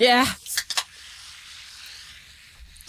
[0.00, 0.26] Ja.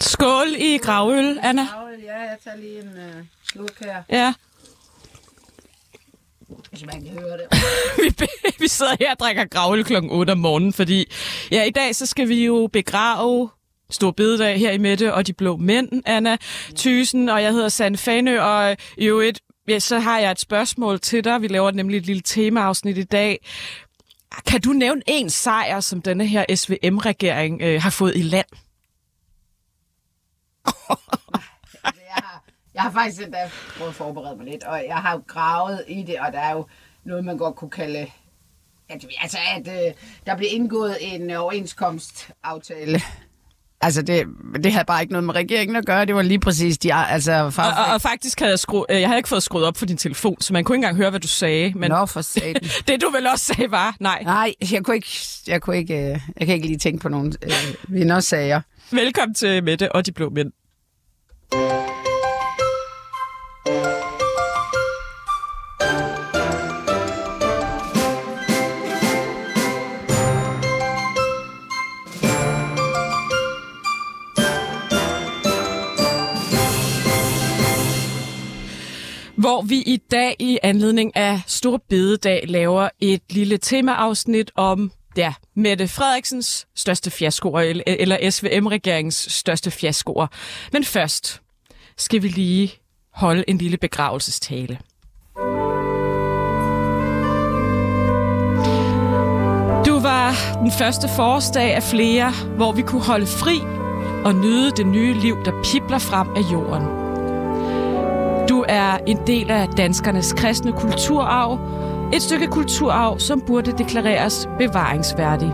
[0.00, 1.66] Skål i gravøl, Anna.
[2.04, 4.34] Ja, jeg tager lige en uh, sluk her, Ja.
[6.70, 7.46] hvis man kan høre det.
[8.20, 8.26] vi,
[8.58, 11.12] vi sidder her og drikker gravøl klokken 8 om morgenen, fordi
[11.50, 13.50] ja, i dag så skal vi jo begrave
[13.90, 16.36] Stor Bededag her i Mette og de blå mænd, Anna
[16.76, 21.00] Thysen, og jeg hedder Sande Fanø, og i øvrigt, ja, så har jeg et spørgsmål
[21.00, 21.42] til dig.
[21.42, 23.46] Vi laver nemlig et lille temaafsnit i dag.
[24.46, 28.46] Kan du nævne en sejr, som denne her SVM-regering øh, har fået i land?
[31.84, 35.22] Jeg, har, jeg har faktisk endda prøvet at forberede mig lidt, og jeg har jo
[35.26, 36.66] gravet i det, og der er jo
[37.04, 38.10] noget, man godt kunne kalde,
[38.88, 39.94] at, altså, at øh,
[40.26, 43.00] der blev indgået en overenskomstaftale.
[43.82, 44.26] Altså, det,
[44.64, 46.04] det havde bare ikke noget med regeringen at gøre.
[46.04, 49.00] Det var lige præcis de, altså, Og, og, far, og faktisk havde jeg, skru, øh,
[49.00, 51.10] jeg havde ikke fået skruet op for din telefon, så man kunne ikke engang høre,
[51.10, 51.72] hvad du sagde.
[51.76, 52.54] Men Nå, for satan.
[52.88, 54.22] det du vel også sagde var, nej.
[54.22, 55.08] Nej, jeg kunne ikke,
[55.46, 58.60] jeg kunne ikke, øh, jeg kan ikke lige tænke på nogen øh, vindersager.
[58.90, 60.52] Velkommen til Mette og de blå mænd.
[79.40, 85.34] Hvor vi i dag i anledning af Stor Bededag laver et lille temaafsnit om ja,
[85.56, 90.26] Mette Frederiksens største fiaskoer, eller- SVM-regeringens største fiaskoer.
[90.72, 91.40] Men først
[91.98, 92.72] skal vi lige
[93.14, 94.78] holde en lille begravelsestale.
[99.86, 103.60] Du var den første forårsdag af flere, hvor vi kunne holde fri
[104.24, 107.09] og nyde det nye liv, der pipler frem af jorden.
[108.70, 111.58] Er en del af danskernes kristne kulturarv.
[112.12, 115.52] Et stykke kulturarv, som burde deklareres bevaringsværdig.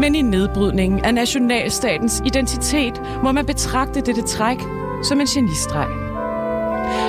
[0.00, 4.58] Men i nedbrydningen af nationalstatens identitet må man betragte dette træk
[5.02, 5.86] som en genistreg.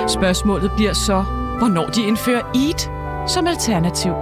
[0.08, 1.24] Spørgsmålet bliver så,
[1.58, 2.90] hvornår de indfører EAT
[3.30, 4.12] som alternativ.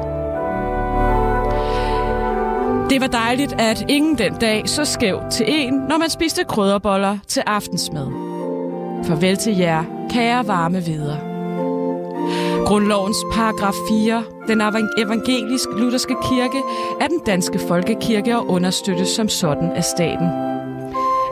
[2.91, 7.19] Det var dejligt, at ingen den dag så skæv til en, når man spiste krydderboller
[7.29, 8.32] til aftensmad.
[9.05, 11.19] Farvel til jer, kære varme videre.
[12.67, 14.61] Grundlovens paragraf 4, den
[14.99, 16.63] evangelisk-lutherske kirke,
[17.01, 20.27] er den danske folkekirke og understøttes som sådan af staten.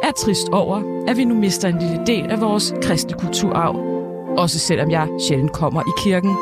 [0.03, 3.77] Er trist over, at vi nu mister en lille del af vores kristne kulturarv.
[4.39, 6.37] Også selvom jeg sjældent kommer i kirken.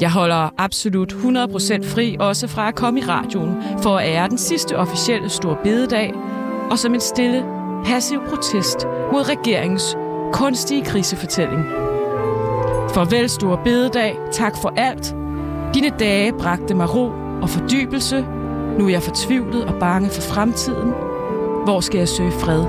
[0.00, 4.38] Jeg holder absolut 100% fri også fra at komme i radioen for at ære den
[4.38, 6.14] sidste officielle store bededag,
[6.70, 9.96] og som en stille, passiv protest mod regeringens
[10.32, 11.64] kunstige krisefortælling.
[12.94, 15.14] Farvel store bededag, tak for alt.
[15.74, 18.26] Dine dage bragte mig ro og fordybelse.
[18.78, 20.88] Nu er jeg fortvivlet og bange for fremtiden.
[21.64, 22.64] Hvor skal jeg søge fred?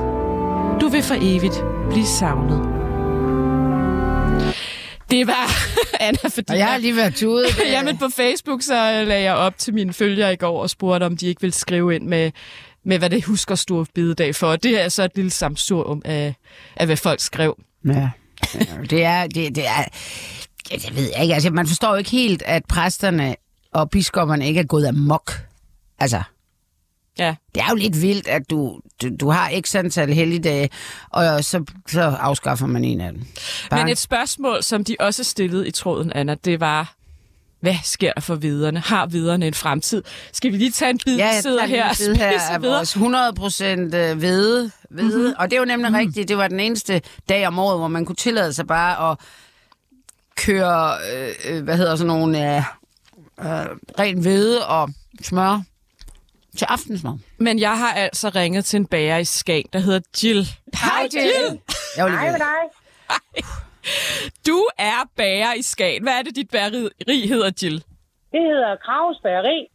[0.81, 2.81] Du vil for evigt blive savnet.
[5.11, 5.51] Det var
[6.07, 7.45] Anna, fordi Og jeg har lige været tude.
[7.71, 11.17] Jamen på Facebook, så lagde jeg op til mine følgere i går og spurgte, om
[11.17, 12.31] de ikke ville skrive ind med,
[12.85, 14.47] med hvad det husker stor bededag for.
[14.47, 16.35] Og det er så et lille samsurium af,
[16.75, 17.57] af, hvad folk skrev.
[17.85, 18.09] Ja.
[18.89, 19.83] Det er, det, det er,
[20.71, 21.33] ja, det ved jeg ikke.
[21.33, 23.35] Altså, man forstår jo ikke helt, at præsterne
[23.73, 25.31] og biskopperne ikke er gået amok.
[25.99, 26.23] Altså,
[27.19, 27.35] Ja.
[27.55, 30.69] det er jo lidt vildt, at du, du, du har x antal helligdage,
[31.09, 33.21] og så, så afskaffer man en af dem.
[33.69, 36.95] Bare, Men et spørgsmål, som de også stillede i tråden, Anna, det var,
[37.61, 38.79] hvad sker der for viderne?
[38.79, 40.03] Har viderne en fremtid?
[40.33, 42.89] Skal vi lige tage en bid, ja, jeg sidder her og bid her af vores
[42.89, 44.15] 100 procent hvede.
[44.15, 44.71] hvede.
[44.89, 45.33] Mm-hmm.
[45.37, 45.97] Og det er jo nemlig mm.
[45.97, 46.27] rigtigt.
[46.27, 49.17] Det var den eneste dag om året, hvor man kunne tillade sig bare at
[50.35, 52.63] køre, øh, øh, hvad hedder sådan nogle, øh,
[53.39, 53.65] øh,
[53.99, 54.89] ren hvede og
[55.21, 55.61] smør
[56.57, 57.13] til aftensmad.
[57.37, 60.47] Men jeg har altså ringet til en bager i Skagen, der hedder Jill.
[60.73, 61.59] Hej, Jill.
[61.95, 63.43] Hej med dig.
[64.47, 66.03] Du er bager i Skagen.
[66.03, 67.75] Hvad er det, dit bageri hedder, Jill?
[68.31, 69.67] Det hedder Kraves Bageri.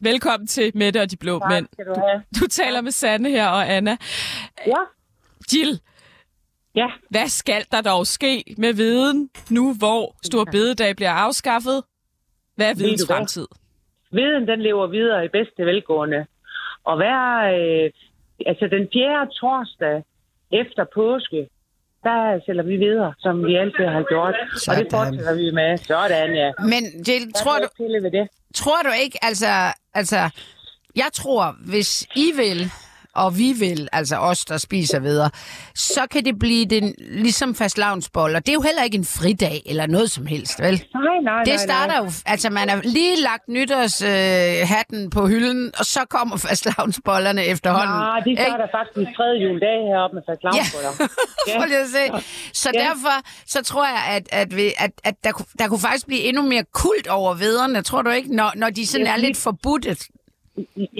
[0.00, 1.66] Velkommen til Mette og de Blå Tak Mænd.
[1.86, 2.22] du have.
[2.40, 3.96] Du taler med Sanne her og Anna.
[4.66, 4.80] Ja.
[5.52, 5.80] Jill,
[6.76, 11.82] Ja, hvad skal der dog ske med viden nu, hvor Stor Bededag bliver afskaffet?
[12.56, 13.46] Hvad er videns du fremtid?
[14.10, 16.26] viden den lever videre i bedste velgående.
[16.84, 17.20] Og hver,
[17.54, 17.90] øh,
[18.46, 20.02] altså den fjerde torsdag
[20.52, 21.48] efter påske,
[22.04, 24.34] der sælger vi videre, som vi altid har gjort.
[24.54, 24.84] Og Sådan.
[24.84, 25.70] det fortsætter vi med.
[25.78, 26.50] Sådan, ja.
[26.72, 28.28] Men Jill, Der tror du, pille ved det.
[28.54, 29.52] tror du ikke, altså,
[29.94, 30.20] altså,
[30.96, 31.42] jeg tror,
[31.72, 32.70] hvis I vil,
[33.16, 35.30] og vi vil, altså os, der spiser videre,
[35.74, 38.38] så kan det blive den, ligesom fastlavnsboller.
[38.40, 40.84] Det er jo heller ikke en fridag eller noget som helst, vel?
[40.94, 45.72] Nej, nej, Det starter jo, altså man har lige lagt nytårshatten øh, hatten på hylden,
[45.78, 47.96] og så kommer fastlavnsbollerne efterhånden.
[47.96, 48.42] Nej, de ikke?
[48.42, 50.90] starter faktisk tredje juledag heroppe med fastlavnsboller.
[51.48, 52.24] Ja, Prøv lige at se.
[52.52, 52.78] Så Ja.
[52.80, 53.14] derfor,
[53.46, 56.42] så tror jeg, at, at, vi, at, at der, kunne- der kunne faktisk blive endnu
[56.42, 60.06] mere kult over vederne, tror du ikke, når, når de sådan er lidt forbudtet?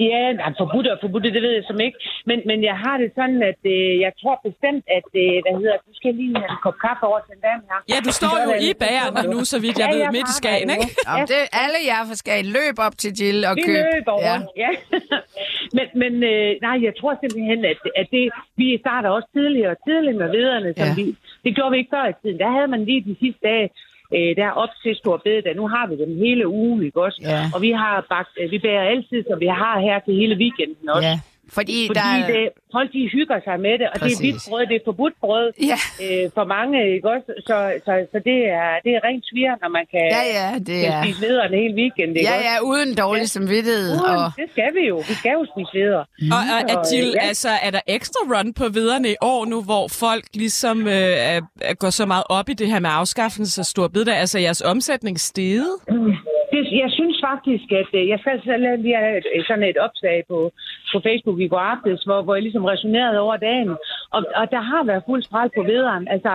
[0.09, 1.97] Ja, nej, forbudt og forbudt, det ved jeg som ikke.
[2.29, 5.77] Men, men jeg har det sådan, at øh, jeg tror bestemt, at, øh, hvad hedder,
[5.87, 7.79] du skal lige have en kop kaffe over til en dame her.
[7.91, 10.35] Ja, du står jo i bagerne nu, så vidt jeg Ja, ved, jeg midt i
[10.41, 10.87] Skagen, ikke?
[11.13, 13.83] Om det, alle jer for skal løb op til Jill og Vi køb.
[13.93, 14.31] løber ja.
[14.31, 14.71] rundt, ja.
[15.77, 18.23] men men øh, nej, jeg tror simpelthen, at, at det,
[18.61, 20.95] vi starter også tidligere og tidligere med vederne, som Ja.
[20.99, 21.05] vi,
[21.45, 22.37] det gjorde vi ikke før i tiden.
[22.43, 23.67] Der havde man lige de sidste dage,
[24.15, 25.55] øh, der op til stor bededag.
[25.55, 27.19] Nu har vi dem hele ugen, ikke også?
[27.23, 27.41] Ja.
[27.55, 30.89] Og vi har bagt, øh, vi bærer altid, som vi har her til hele weekenden
[30.89, 31.07] også.
[31.07, 31.19] ja.
[31.57, 32.27] Fordi, Fordi der er...
[32.33, 34.17] det, folk de hygger sig med det, og Præcis.
[34.17, 35.79] det er hvidt brød, det er forbudt brød Ja.
[36.05, 37.29] øh, for mange, ikke også?
[37.49, 40.77] Så, så, så det, er, det er rent svir, når man kan, Ja, ja, det
[40.83, 41.03] kan er...
[41.03, 42.49] spise vederne hele weekend, ikke Ja, også?
[42.49, 43.89] ja, uden dårlig samvittighed.
[43.91, 44.97] Uden, Og, Det skal vi jo.
[45.09, 46.03] Vi skal jo spise veder.
[46.35, 47.27] Og, og Så, at Jill, ja.
[47.27, 51.41] altså, er der ekstra run på viderne i år nu, hvor folk ligesom øh,
[51.81, 54.15] går så meget op i det her med afskaffelse af stor bededag?
[54.23, 55.69] Altså, er jeres omsætning steget?
[56.51, 60.23] Det, jeg synes faktisk, at øh, jeg skal selv lige have et, sådan et opslag
[60.29, 60.51] på,
[60.91, 63.69] på Facebook i går aftes, hvor, hvor jeg ligesom resonerede over dagen.
[64.15, 66.07] Og, og der har været fuld spræl på vederen.
[66.07, 66.31] Altså,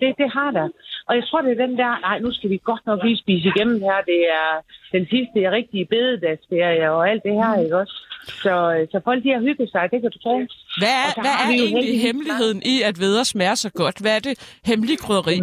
[0.00, 0.68] det, det har der.
[1.08, 3.48] Og jeg tror, det er den der, nej, nu skal vi godt nok lige spise
[3.48, 3.98] igennem her.
[4.12, 4.50] Det er
[4.96, 7.94] den sidste rigtige bededagsferie og alt det her, ikke også?
[8.44, 8.54] Så,
[8.92, 10.36] så folk de har hygget sig, det kan du tro.
[10.82, 13.96] Hvad er, så hvad er egentlig hemmeligheden i, at veder smager så godt?
[14.02, 14.34] Hvad er det
[14.70, 15.36] hemmelige krydderi?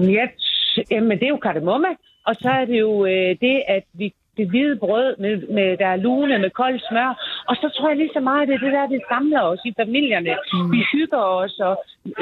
[0.91, 1.87] Jamen, det er jo kardemomme.
[2.29, 4.07] Og så er det jo øh, det, at vi
[4.39, 7.11] det hvide brød, med, med, der er lune med koldt smør.
[7.49, 9.73] Og så tror jeg lige så meget, det er det der, det samler os i
[9.81, 10.33] familierne.
[10.53, 10.71] Mm.
[10.73, 11.75] Vi hygger os, og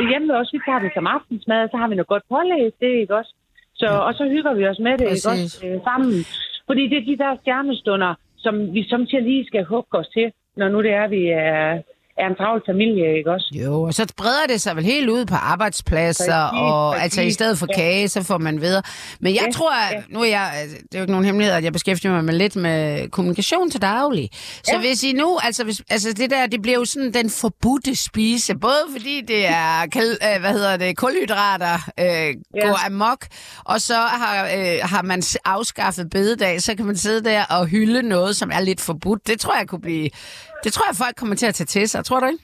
[0.09, 2.91] hjemme også, vi tager det som aftensmad, og så har vi noget godt pålæst, det
[3.01, 3.33] ikke også?
[3.81, 5.55] Så, og så hygger vi os med det, ikke Præcis.
[5.55, 6.11] også, øh, sammen.
[6.67, 8.11] Fordi det er de der stjernestunder,
[8.45, 10.27] som vi samtidig lige skal hugge os til,
[10.59, 11.81] når nu det er, vi er,
[12.19, 13.47] er en travl familie, ikke også?
[13.63, 17.03] jo, og så breder det sig vel helt ud på arbejdspladser, Præcis, og præcis.
[17.03, 17.75] altså i stedet for Ja.
[17.75, 18.81] kage, så får man videre.
[19.19, 20.01] Men jeg Ja, tror, at, ja.
[20.09, 22.33] nu er jeg, altså, det er jo ikke nogen hemmelighed, at jeg beskæftiger mig med
[22.33, 24.29] lidt med kommunikation til daglig.
[24.63, 24.79] Så Ja.
[24.79, 28.55] hvis I nu, altså, hvis, altså det der, det bliver jo sådan den forbudte spise,
[28.55, 30.03] både fordi det er, kal,
[30.35, 32.33] øh, hvad hedder det, kulhydrater øh, Ja.
[32.67, 33.25] går amok,
[33.65, 38.01] og så har, øh, har man afskaffet bededag, så kan man sidde der og hylde
[38.01, 39.27] noget, som er lidt forbudt.
[39.27, 40.09] Det tror jeg kunne blive,
[40.63, 42.43] det tror jeg folk kommer til at tage til sig, tror du ikke?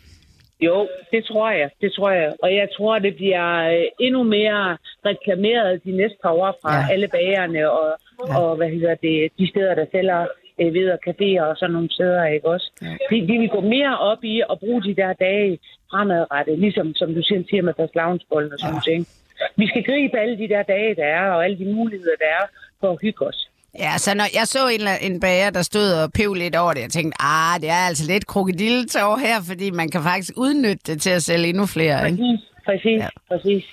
[0.68, 1.70] Jo, det tror jeg.
[1.82, 2.30] Det tror jeg.
[2.44, 4.78] Og jeg tror, det bliver øh, endnu mere
[5.10, 6.86] reklameret de næste par år fra Ja.
[6.94, 7.88] alle bagerne og,
[8.28, 8.40] ja.
[8.40, 10.22] og hvad hedder det, de steder, der sælger
[10.62, 12.68] øh, ved og caféer og sådan nogle steder, ikke også?
[12.82, 12.96] Ja.
[13.10, 15.60] De, de vil gå mere op i at bruge de der dage
[15.92, 18.92] fremadrettet, ligesom som du selv siger med fastelavnsbollen og sådan ja.
[18.92, 19.08] ting.
[19.56, 22.46] Vi skal gribe alle de der dage, der er, og alle de muligheder, der er
[22.80, 23.50] for at hygge os.
[23.80, 26.74] Ja, så når jeg så en, eller- en bager, der stod og pev lidt over
[26.74, 30.94] det, jeg tænkte, ah, det er altså lidt krokodilletår her, fordi man kan faktisk udnytte
[30.94, 32.18] det til at sælge endnu flere, ikke?
[32.18, 33.04] Præcis, præcis, Ja.
[33.04, 33.10] ja.
[33.30, 33.64] præcis.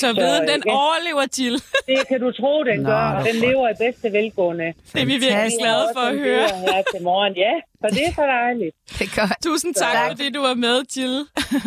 [0.00, 0.72] Så veden, den ja.
[0.72, 1.54] overlever, Jill.
[1.90, 4.64] Det kan du tro, den Nå, gør, det og den lever i bedste velgående.
[4.92, 6.48] Det er vi virkelig glade for at høre.
[6.66, 7.52] Her til morgen, ja.
[7.80, 8.74] Så det er så dejligt.
[8.98, 9.42] Det er godt.
[9.42, 10.10] Tusind tak, Tak.
[10.10, 11.16] fordi du var med, Jill.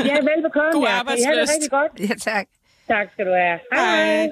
[0.09, 0.71] Ja, velbekomme.
[0.77, 1.15] God ja.
[1.21, 1.91] I har det rigtig godt.
[2.09, 2.45] Ja, tak.
[2.88, 3.59] Tak skal du have.
[3.73, 4.31] Hej.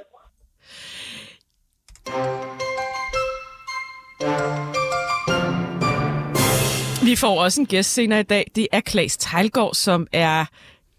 [7.04, 8.52] Vi får også en gæst senere i dag.
[8.56, 10.46] Det er Klaas Tejlgaard, som er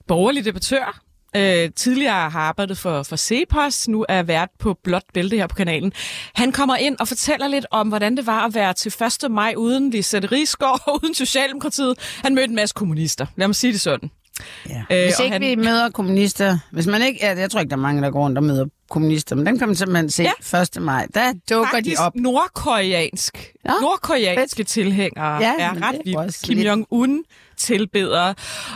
[0.07, 1.01] borgerlig debattør.
[1.37, 5.55] Øh, tidligere har arbejdet for, for Cepos, nu er vært på Blåt Bælte her på
[5.55, 5.93] kanalen.
[6.35, 8.95] Han kommer ind og fortæller lidt om, hvordan det var at være til
[9.25, 9.31] 1.
[9.31, 12.19] maj uden Lisette Rigsgaard og uden Socialdemokratiet.
[12.25, 13.27] Han mødte en masse kommunister.
[13.37, 14.11] Lad mig sige det sådan.
[14.69, 14.83] Ja.
[14.91, 17.77] Øh, Hvis ikke han- vi møder kommunister, hvis man ikke, ja, jeg tror ikke, der
[17.77, 20.59] er mange, der går rundt og møder kommunister, men dem kan man simpelthen se Ja.
[20.63, 20.83] 1.
[20.83, 21.07] maj.
[21.15, 22.13] Der dukker Faktisk de op.
[22.15, 23.53] nordkoreansk.
[23.65, 26.43] Nå, Nordkoreanske tilhængere Ja, er ret vildt.
[26.45, 27.23] Kim Jong-un
[27.57, 28.35] tilbedere.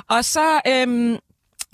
[0.08, 0.60] Og så...
[0.68, 1.16] Øhm,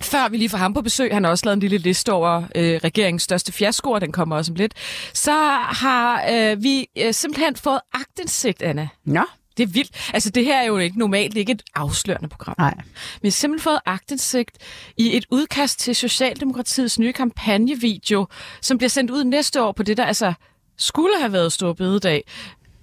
[0.02, 2.42] før vi lige får ham på besøg, han har også lavet en lille liste over
[2.54, 4.74] øh, regeringens største fiaskoer, den kommer også om lidt,
[5.14, 8.88] så har øh, vi øh, simpelthen fået agtindsigt, Anna.
[9.04, 9.20] Nå,
[9.56, 10.10] Det er vildt.
[10.14, 12.54] Altså, det her er jo ikke normalt ikke et afslørende program.
[12.58, 12.74] nej.
[13.22, 14.58] Vi har simpelthen fået agtindsigt
[14.96, 18.26] i et udkast til Socialdemokratiets nye kampagnevideo,
[18.60, 20.32] som bliver sendt ud næste år på det, der altså
[20.76, 22.24] skulle have været stor bededag.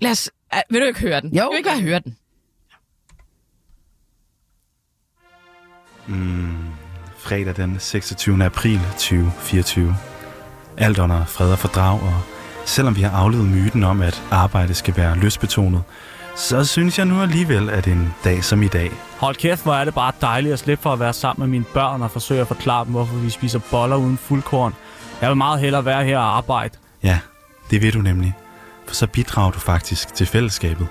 [0.01, 0.29] Lad os...
[0.53, 1.35] Uh, vil du ikke høre den?
[1.35, 1.43] Jo.
[1.43, 2.17] Vil du ikke bare høre den?
[7.23, 8.45] fredag den 26.
[8.45, 9.95] april 2024.
[10.77, 12.21] Alt under fred og fordrag, og
[12.65, 15.83] selvom vi har aflevet myten om, at arbejde skal være lystbetonet,
[16.35, 19.85] så synes jeg nu alligevel, at en dag som i dag, Hold kæft, hvor er
[19.85, 22.47] det bare dejligt at slippe for at være sammen med mine børn og forsøge at
[22.47, 24.73] forklare dem, hvorfor vi spiser boller uden fuldkorn.
[25.21, 26.77] Jeg vil meget hellere være her og arbejde.
[27.03, 27.19] ja,
[27.71, 28.33] det vil du nemlig.
[28.87, 30.87] For så bidrager du faktisk til fællesskabet.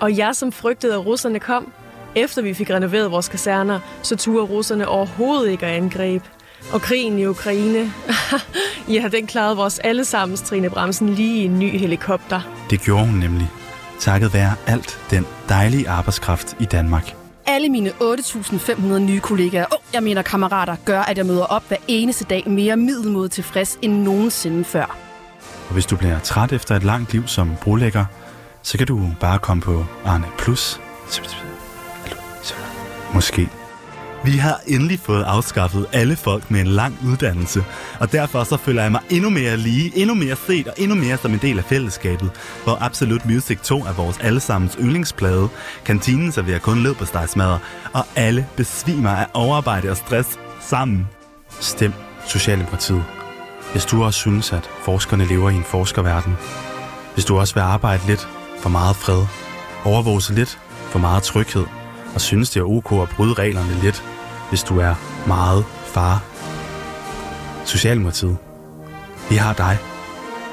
[0.00, 1.72] Og jeg, som frygtede, at russerne kom,
[2.14, 6.24] efter vi fik renoveret vores kaserner, så turde russerne overhovedet ikke at angribe.
[6.72, 7.92] Og krigen i Ukraine,
[8.94, 12.40] ja, den klarede vores allesammens Trine Bremsen lige i en ny helikopter.
[12.70, 13.50] Det gjorde hun nemlig.
[13.98, 17.14] Takket være alt den dejlige arbejdskraft i Danmark.
[17.46, 21.76] Alle mine 8.500 nye kollegaer, og jeg mener kammerater, gør, at jeg møder op hver
[21.88, 24.96] eneste dag mere middelmodigt tilfreds end nogensinde før.
[25.68, 28.04] Og hvis du bliver træt efter et langt liv som brolægger,
[28.62, 30.80] så kan du bare komme på Arne Plus.
[33.14, 33.48] Måske.
[34.24, 37.64] Vi har endelig fået afskaffet alle folk med en lang uddannelse,
[38.00, 41.16] og derfor så føler jeg mig endnu mere lige, endnu mere set og endnu mere
[41.16, 42.30] som en del af fællesskabet,
[42.64, 45.48] hvor Absolute Music 2 er vores allesammens yndlingsplade,
[45.84, 47.58] kantinen serverer kun led på stegsmadder,
[47.92, 51.08] og alle besvimer af overarbejde og stress sammen.
[51.60, 51.92] Stem
[52.26, 53.04] Socialdemokratiet.
[53.72, 56.36] Hvis du også synes, at forskerne lever i en forskerverden.
[57.14, 58.28] Hvis du også vil arbejde lidt
[58.60, 59.26] for meget fred,
[59.84, 60.58] overvåge lidt
[60.90, 61.64] for meget tryghed,
[62.14, 64.02] og synes, det er ok at bryde reglerne lidt,
[64.48, 64.94] hvis du er
[65.26, 66.24] meget far.
[67.66, 68.36] Socialdemokratiet.
[69.30, 69.78] Vi har dig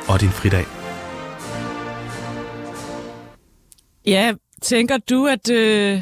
[0.08, 0.66] og din fridag.
[4.06, 6.02] Ja, tænker du, at, øh,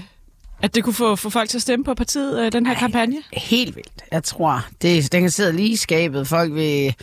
[0.61, 2.79] at det kunne få, få folk til at stemme på partiet, øh, den her Ej.
[2.79, 3.17] kampagne?
[3.33, 4.03] Helt vildt.
[4.11, 6.27] Jeg tror, det, den kan sidde lige i skabet.
[6.27, 6.95] Folk vil...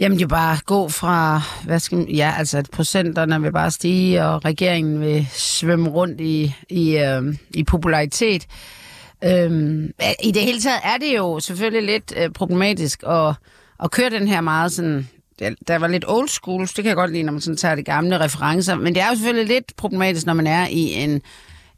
[0.00, 4.24] Jamen, jo bare gå fra, hvad skal man, ja, altså at procenterne vil bare stige,
[4.24, 8.46] og regeringen vil svømme rundt i, i, øh, i popularitet.
[9.24, 9.90] Øhm,
[10.22, 13.34] I det hele taget er det jo selvfølgelig lidt øh, problematisk at,
[13.82, 15.08] at køre den her meget sådan...
[15.68, 17.82] Der var lidt old school, det kan jeg godt lide, når man sådan tager de
[17.82, 21.22] gamle referencer, men det er jo selvfølgelig lidt problematisk, når man er i en,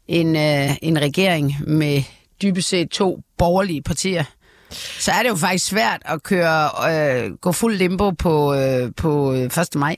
[0.07, 2.03] en, øh, en regering med
[2.41, 4.23] dybest set to borgerlige partier.
[4.71, 9.31] Så er det jo faktisk svært at køre, øh, gå fuld limbo på, øh, på
[9.31, 9.75] 1.
[9.75, 9.95] maj.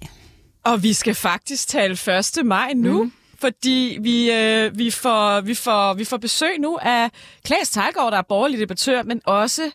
[0.64, 1.94] Og vi skal faktisk tale
[2.40, 2.46] 1.
[2.46, 3.04] maj nu.
[3.04, 3.12] Mm
[3.42, 7.12] fordi vi, øh, vi, får, vi, får, vi får besøg nu af
[7.46, 9.72] Klaas Tejgaard, der er borgerlig debattør, men også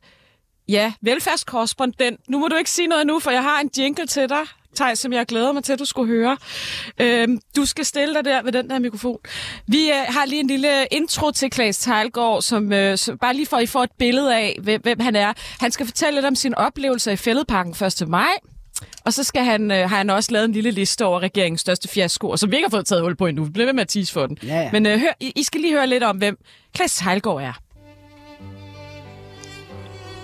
[0.68, 2.20] ja, velfærdskorrespondent.
[2.28, 4.42] Nu må du ikke sige noget nu, for jeg har en jingle til dig,
[4.76, 6.36] Tej, som jeg glæder mig til, at du skulle høre.
[7.00, 9.18] Øhm, du skal stille dig der ved den der mikrofon.
[9.66, 13.46] Vi øh, har lige en lille intro til Klaas Tejlgaard, som, øh, som bare lige
[13.46, 15.32] for, at I får et billede af, hvem, hvem han er.
[15.60, 18.08] Han skal fortælle lidt om sine oplevelser i Fælledparken 1.
[18.08, 18.32] maj.
[19.04, 21.88] Og så skal han, øh, har han også lavet en lille liste over regeringens største
[21.88, 23.44] fiaskoer, som vi ikke har fået taget hul på endnu.
[23.44, 24.38] Vi bliver ved med at tease for den.
[24.42, 24.70] Ja, ja.
[24.72, 26.36] Men øh, hør, I, I skal lige høre lidt om, hvem
[26.74, 27.52] Klaas Heilgaard er.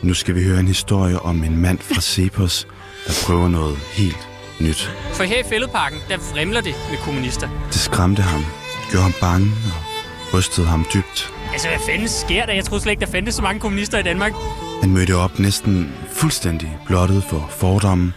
[0.02, 2.66] Nu skal vi høre en historie om en mand fra Cepos,
[3.06, 4.32] der prøver noget helt
[4.62, 4.90] nyt.
[5.12, 7.49] For her i Fælledparken, der vrimler det med kommunister.
[7.66, 8.45] Det skræmte ham,
[8.90, 11.33] gjorde ham bange og rystede ham dybt.
[11.52, 12.52] Altså, hvad fanden sker der?
[12.52, 14.33] Jeg troede slet ikke, der fandtes så mange kommunister i Danmark.
[14.81, 18.12] Han mødte op næsten fuldstændig blottet for fordomme,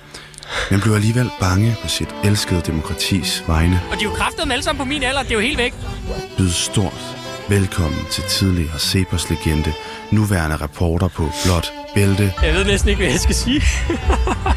[0.72, 3.82] men blev alligevel bange på sit elskede demokratis vegne.
[3.92, 5.22] Og de er jo kraftedeme alle sammen på min alder.
[5.22, 5.74] Det er jo helt væk.
[6.38, 7.16] Byd stort
[7.50, 9.74] velkommen til tidligere Cepos legende,
[10.12, 13.62] nuværende reporter på Blot Bælte, Jeg ved næsten ikke, hvad jeg skal sige.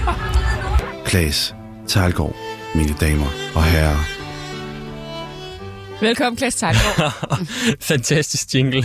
[1.07, 1.55] Klaas
[1.89, 2.37] Tejlgaard,
[2.75, 4.18] mine damer og herrer.
[6.01, 7.13] Velkommen, Klaas Tejlgaard.
[7.81, 8.85] Fantastisk jingle.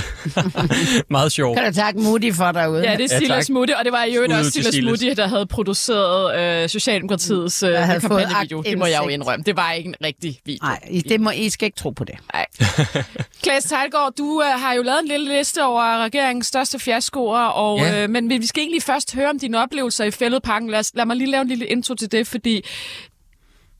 [1.09, 1.55] Meget sjov.
[1.55, 2.83] Kan du takke Moody for derude?
[2.89, 3.53] Ja, det er Ja, Silas tak.
[3.53, 4.75] Mutti, og det var i øvrigt også Silas.
[4.83, 8.61] Mutti, der havde produceret øh, Socialdemokratiets øh, kampagnevideo.
[8.61, 9.43] Det må jeg jo indrømme.
[9.43, 10.59] Det var ikke en rigtig video.
[10.65, 12.15] Nej, I, det må, I skal ikke tro på det.
[12.33, 12.45] Nej.
[13.43, 17.79] Klaas Tejlgaard, du øh, har jo lavet en lille liste over regeringens største fiaskoer, og,
[17.79, 18.03] Ja.
[18.03, 20.69] øh, men vi skal egentlig først høre om dine oplevelser i fældeparken.
[20.69, 22.61] Lad, os, lad mig lige lave en lille intro til det, fordi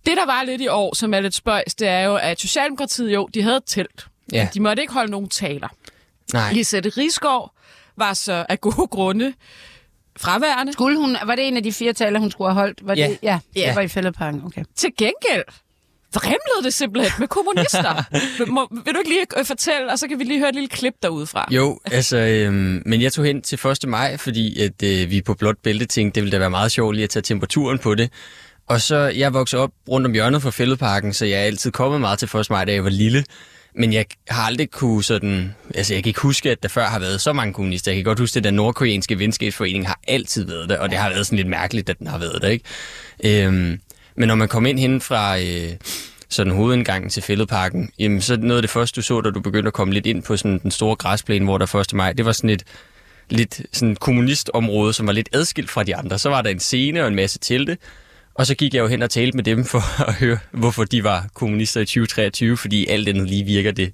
[0.06, 3.14] det, der var lidt i år, som er lidt spøjs, det er jo, at Socialdemokratiet
[3.14, 4.08] jo, de havde et telt.
[4.32, 4.48] Ja.
[4.54, 5.68] De måtte ikke holde nogen taler.
[6.34, 6.54] Nej.
[6.54, 7.54] Lisette Risgaard
[7.98, 9.34] var så af gode grunde
[10.18, 10.74] fraværende.
[10.74, 12.88] Skulle hun, var det en af de fire taler, hun skulle have holdt?
[12.88, 13.08] Var Ja.
[13.08, 13.68] Det, ja, Ja.
[13.68, 14.42] det var i fældeparken.
[14.46, 14.64] Okay.
[14.76, 15.44] Til gengæld
[16.14, 18.04] vrimlede det simpelthen med kommunister.
[18.38, 20.56] vil, må, vil du ikke lige øh, fortælle, og så kan vi lige høre et
[20.56, 21.48] lille klip derudefra.
[21.52, 23.90] Jo, altså, øhm, men jeg tog hen til 1.
[23.90, 26.96] maj, fordi at, øh, vi på blot bælte tænkte, det ville da være meget sjovt
[26.96, 28.12] lige at tage temperaturen på det.
[28.68, 32.02] Og så, jeg voksede op rundt om hjørnet fra Fælledparken, så jeg er altid kommet
[32.02, 32.50] meget til 1.
[32.50, 33.24] maj, da jeg var lille.
[33.76, 35.56] Men jeg har aldrig kunne sådan...
[35.76, 37.92] Altså, jeg kan ikke huske, at der før har været så mange kommunister.
[37.92, 41.10] Jeg kan godt huske, at den nordkoreanske venskabsforening har altid været der, og det har
[41.10, 42.66] været sådan lidt mærkeligt, at den har været der, ikke?
[43.24, 43.80] Øhm,
[44.16, 45.70] men når man kom ind hen fra øh,
[46.30, 49.68] sådan hovedindgangen til Fælledparken, jamen, så noget af det første, du så, da du begyndte
[49.68, 51.94] at komme lidt ind på sådan den store græsplæne, hvor der 1.
[51.94, 52.64] maj, det var sådan et
[53.30, 56.20] lidt sådan kommunistområde, som var lidt adskilt fra de andre.
[56.20, 57.78] Så var der en scene og en masse telte,
[58.36, 61.04] og så gik jeg jo hen og talte med dem for at høre, hvorfor de
[61.04, 63.94] var kommunister i 2023, fordi alt andet lige virker det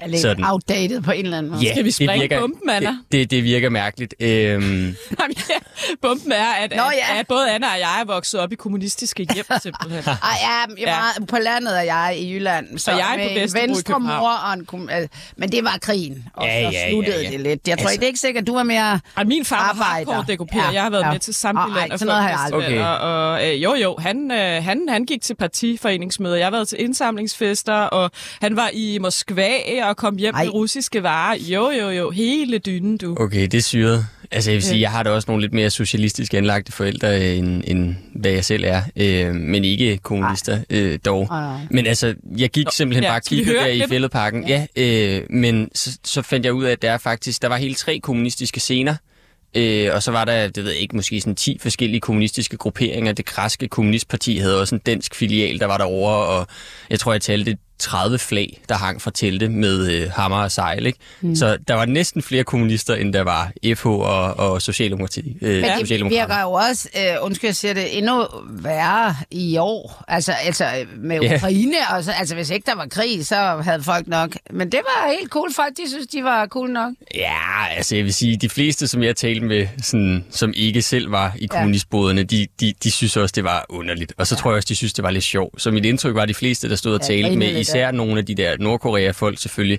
[0.00, 0.44] er lidt Sådan.
[0.44, 1.62] outdated på en eller anden måde.
[1.64, 2.88] Ja, Skal vi det springe virker, bomben, Anna?
[2.90, 4.14] Det, det, det virker mærkeligt.
[4.20, 4.86] Øhm,
[5.20, 5.54] ja,
[6.02, 7.18] Bumpen er, at, Nå, at, ja.
[7.20, 10.02] at både Anna og jeg er vokset op i kommunistiske hjem, simpelthen.
[10.06, 11.24] Ej, ja, jeg var ja.
[11.24, 12.78] på landet er jeg i Jylland.
[12.78, 15.78] Så Og jeg er på med Vesterbro venstre mor og en øh, Men det var
[15.82, 17.30] krigen, og Ja, så ja, ja, sluttede ja.
[17.30, 17.68] det lidt.
[17.68, 19.00] Jeg tror Altså- ikke, det er ikke sikkert, du var mere...
[19.16, 20.12] Og min far var Arbejder.
[20.12, 21.10] hardcore DKP, Ja, jeg har været ja.
[21.12, 22.62] med til samtlige ej, og sådan noget har jeg aldrig.
[22.62, 26.36] folkefestivaler, Og, øh, jo, jo, han, øh, han, han gik til partiforeningsmøder.
[26.36, 28.10] Jeg har været til indsamlingsfester, og
[28.42, 29.48] han var i Moskva
[29.84, 30.44] og kom hjem Ej.
[30.44, 31.36] med russiske varer.
[31.38, 33.16] Jo, jo, jo, hele dynen, du.
[33.20, 34.06] okay, det er syret.
[34.30, 37.38] Altså jeg vil sige, jeg har da også nogle lidt mere socialistisk anlagte forældre, øh,
[37.38, 38.82] end, end hvad jeg selv er.
[38.96, 41.28] Øh, men ikke kommunister øh, dog.
[41.30, 41.60] Ej, nej.
[41.70, 44.48] Men altså, jeg gik simpelthen ja, bare høre der i fældeparken.
[44.48, 47.56] Ja, øh, men så, så fandt jeg ud af, at der er faktisk, der var
[47.56, 48.94] hele tre kommunistiske scener.
[49.56, 53.12] Øh, og så var der, det ved jeg ikke, måske sådan 10 forskellige kommunistiske grupperinger.
[53.12, 56.46] Det græske kommunistparti havde også en dansk filial, der var derovre, og
[56.90, 60.86] jeg tror, jeg talte 30 flag, der hang fra telte med øh, hammer og sejl.
[60.86, 60.98] Ikke?
[61.20, 61.36] Mm.
[61.36, 65.36] Så der var næsten flere kommunister, end der var FH og, og Socialdemokrati.
[65.42, 70.04] Øh, Men det virker jo også, øh, undskyld, jeg siger det, endnu værre i år.
[70.08, 71.36] Altså, altså øh, med Ja.
[71.36, 71.74] Ukraine.
[71.96, 74.30] Og så, altså, hvis ikke der var krig, så havde folk nok...
[74.50, 75.52] Men det var helt cool.
[75.54, 76.92] Folk, de synes, de var cool nok.
[77.14, 81.10] Ja, altså jeg vil sige, de fleste, som jeg talte med, sådan, som ikke selv
[81.12, 84.12] var i kommunistboderne, de, de, de synes også, det var underligt.
[84.18, 84.40] Og så ja.
[84.40, 85.62] tror jeg også, de synes, det var lidt sjovt.
[85.62, 87.90] Så mit indtryk var, at de fleste, der stod og Ja, talte med, lidt, især
[87.90, 89.78] nogle af de der Nordkorea-folk selvfølgelig,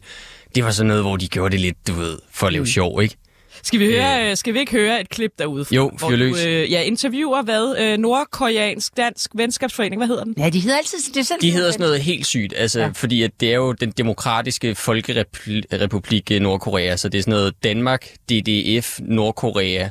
[0.56, 3.02] det var sådan noget, hvor de gjorde det lidt, du ved, for at lave sjov,
[3.02, 3.16] ikke?
[3.64, 5.66] Skal vi, høre, øh, skal vi ikke høre et klip derude?
[5.72, 7.76] Jo, hvor du øh, ja, interviewer hvad?
[7.80, 10.34] Øh, Nordkoreansk Dansk Venskabsforening, hvad hedder den?
[10.38, 10.98] Ja, de hedder altid...
[11.14, 12.90] Det er selv De hedder sådan noget helt sygt, altså, ja.
[12.94, 17.54] fordi at det er jo den demokratiske folkerepublik øh, Nordkorea, så det er sådan noget
[17.64, 19.90] Danmark, DDF, Nordkorea,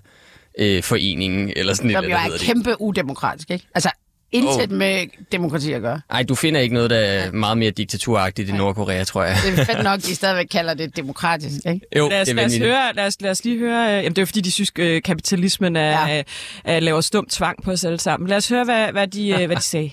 [0.59, 2.47] øh, foreningen, eller sådan Som lidt, jo der er hedder det.
[2.47, 3.67] kæmpe udemokratisk, ikke?
[3.75, 3.91] Altså,
[4.35, 4.79] intet Åh.
[4.79, 6.01] med demokrati at gøre.
[6.11, 9.37] Ej, du finder ikke noget, der er meget mere diktaturagtigt i Nordkorea, tror jeg.
[9.47, 11.87] Det er fedt nok, de stadigvæk kalder det demokratisk, ikke?
[11.97, 13.89] Jo, Lad os, det er lad, os høre, lad, os, lad os lige høre...
[13.89, 16.23] Øh, jamen, det er fordi, de synes, øh, kapitalismen er, Ja.
[16.65, 18.29] er, laver stum tvang på os alle sammen.
[18.29, 19.91] Lad os høre, hvad, hvad, de, øh, hvad de sagde.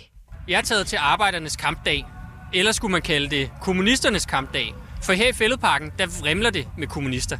[0.47, 2.05] Jeg er taget til arbejdernes kampdag,
[2.53, 4.73] eller skulle man kalde det kommunisternes kampdag.
[5.03, 7.37] For her i Fælledparken, der vrimler det med kommunister.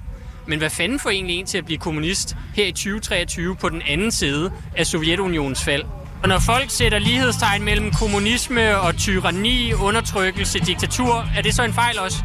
[0.48, 3.82] Men hvad fanden får egentlig en til at blive kommunist her i 2023 på den
[3.88, 5.84] anden side af Sovjetunionens fald?
[6.24, 11.74] Og når folk sætter lighedstegn mellem kommunisme og tyranni, undertrykkelse, diktatur, er det så en
[11.74, 12.18] fejl også?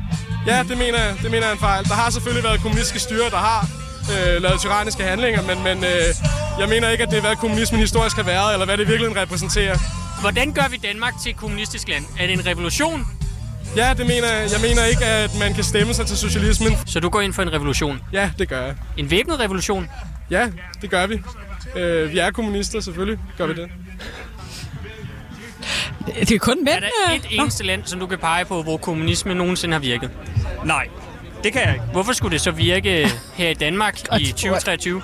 [0.46, 1.14] Ja, det mener jeg.
[1.22, 1.84] Det mener jeg en fejl.
[1.84, 3.68] Der har selvfølgelig været kommunistiske styre, der har
[4.12, 6.14] øh, lavet tyranniske handlinger, men, men øh,
[6.60, 9.16] jeg mener ikke, at det er, hvad kommunismen historisk har været, eller hvad det virkelig
[9.16, 9.76] repræsenterer.
[10.20, 12.04] Hvordan gør vi Danmark til et kommunistisk land?
[12.18, 13.06] Er det en revolution?
[13.76, 14.52] Ja, det mener jeg.
[14.52, 16.72] Jeg mener ikke, at man kan stemme sig til socialismen.
[16.86, 18.00] Så du går ind for en revolution?
[18.12, 18.74] Ja, det gør jeg.
[18.96, 19.88] En væbnet revolution?
[20.30, 20.48] Ja,
[20.82, 21.22] det gør vi.
[21.76, 23.70] Øh, vi er kommunister, selvfølgelig gør vi det.
[26.20, 26.76] Det er kun mænd.
[26.76, 30.10] Er der et eneste land, som du kan pege på, hvor kommunisme nogensinde har virket?
[30.64, 30.88] Nej,
[31.44, 31.84] det kan jeg ikke.
[31.92, 35.02] Hvorfor skulle det så virke her i Danmark i 2023?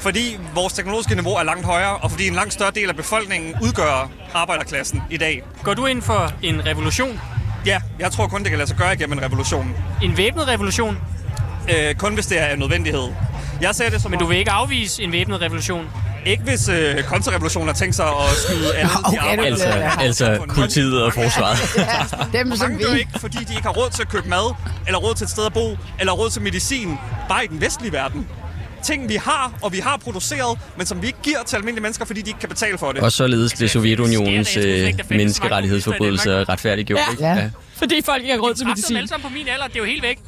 [0.00, 3.54] Fordi vores teknologiske niveau er langt højere, og fordi en langt større del af befolkningen
[3.62, 5.42] udgør arbejderklassen i dag.
[5.62, 7.20] Går du ind for en revolution?
[7.66, 9.76] Ja, jeg tror kun, det kan lade sig gøre igennem en revolution.
[10.02, 10.98] En væbnet revolution?
[11.70, 13.08] Øh, kun hvis det er en nødvendighed.
[13.64, 15.86] Jeg ser det som Men du vil ikke afvise en væbnet revolution?
[16.26, 19.46] Ikke hvis øh, kontrarevolutionen har tænkt sig at skyde andet Okay, i arbejde.
[19.46, 21.58] Altså, altså politiet og forsvaret.
[21.76, 22.84] Ja, dem Og som mange vi...
[22.84, 24.54] gør ikke, fordi de ikke har råd til at købe mad,
[24.86, 26.98] eller råd til et sted at bo, eller råd til medicin,
[27.28, 28.28] bare i den vestlige verden.
[28.82, 32.04] Ting, vi har, og vi har produceret, men som vi ikke giver til almindelige mennesker,
[32.04, 33.02] fordi de ikke kan betale for det.
[33.02, 37.00] Og således blev Sovjetunionens øh, menneskerettighedsforbrydelser retfærdiggjort.
[37.00, 37.10] Ja.
[37.10, 37.24] ikke?
[37.24, 37.50] Ja.
[37.74, 38.96] Fordi folk ikke har råd til medicin.
[38.96, 40.18] alle sammen på min alder, det er jo helt væk.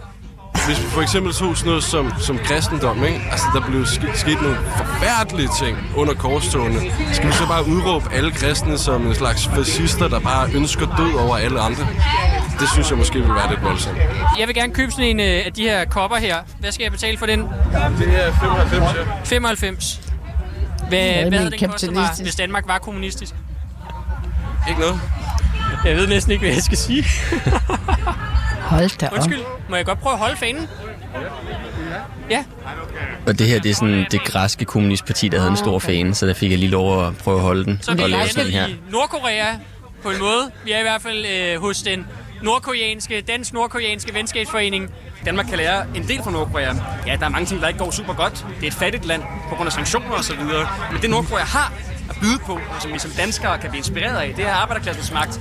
[0.66, 3.20] Hvis vi for eksempel tog sådan noget som, som kristendom, ikke?
[3.30, 6.80] Altså, der blev sk- sket nogle forfærdelige ting under korstogene.
[7.12, 11.14] Skal vi så bare udråbe alle kristne som en slags fascister, der bare ønsker død
[11.14, 11.86] over alle andre?
[12.60, 13.98] Det synes jeg måske ville være lidt voldsomt.
[14.38, 16.36] Jeg vil gerne købe sådan en øh, af de her kopper her.
[16.60, 17.40] Hvad skal jeg betale for den?
[17.98, 19.02] Det er 95, ja.
[19.24, 20.00] 95.
[20.88, 23.34] Hvad, er hvad havde den kostet mig, hvis Danmark var kommunistisk?
[24.68, 25.00] Ikke noget.
[25.84, 27.04] Jeg ved næsten ikke, hvad jeg skal sige.
[28.66, 29.12] Hold da op.
[29.12, 30.68] Undskyld, må jeg godt prøve at holde fanen?
[32.30, 32.44] Ja,
[33.26, 36.26] Og det her, det er sådan det græske kommunistparti, der havde en stor fan, så
[36.26, 37.78] der fik jeg lige lov at prøve at holde den.
[37.82, 38.66] så vi og lave er sådan her.
[38.66, 39.54] i Nordkorea
[40.02, 40.50] på en måde.
[40.64, 42.06] Vi er i hvert fald øh, hos den
[42.42, 44.90] nordkoreanske, dansk-nordkoreanske venskabsforening.
[45.24, 46.74] Danmark kan lære en del fra Nordkorea.
[47.06, 48.46] Ja, der er mange ting, der ikke går super godt.
[48.56, 50.40] Det er et fattigt land på grund af sanktioner osv.
[50.92, 51.72] Men det Nordkorea har
[52.10, 55.12] at byde på, og som vi som danskere kan blive inspireret af, det er arbejderklassens
[55.12, 55.40] magt.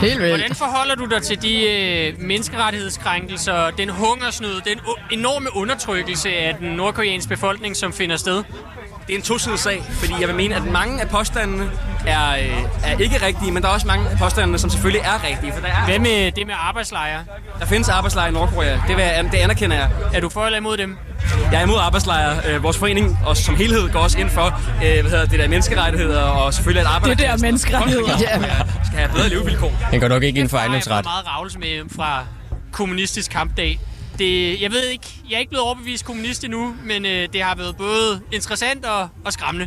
[0.00, 0.36] Helt vildt.
[0.36, 6.54] Hvordan forholder du dig til de øh, menneskerettighedskrænkelser, den hungersnød, den u- enorme undertrykkelse af
[6.60, 8.44] den nordkoreanske befolkning, som finder sted?
[9.08, 11.70] Det er en tosidig sag, fordi jeg vil mene, at mange af påstandene
[12.06, 15.26] er, øh, er ikke rigtige, men der er også mange af påstandene, som selvfølgelig er
[15.28, 15.52] rigtige.
[15.52, 17.24] For der, er, Hvad med det med arbejdslejre?
[17.60, 18.72] der findes arbejdslejre i Nordkorea.
[18.88, 19.90] Det, vil jeg, det anerkender jeg.
[20.14, 20.96] Er du for eller imod dem?
[21.52, 22.36] Jeg er imod arbejdslejre.
[22.46, 25.48] Øh, vores forening og som helhed går også ind for øh, hvad hedder det der,
[25.48, 27.16] menneskerettigheder og selvfølgelig at arbejde.
[27.16, 28.16] Det der menneskerettigheder.
[28.18, 29.72] skal have bedre levevilkår.
[29.82, 31.04] Han går nok ikke ind for Jeg har ejendomsret.
[31.04, 32.24] meget ravelse med fra
[32.72, 33.78] kommunistisk kampdag.
[34.18, 37.54] Det, jeg ved ikke, jeg er ikke blevet overbevist kommunist endnu, men øh, det har
[37.54, 39.66] været både interessant og, og skræmmende.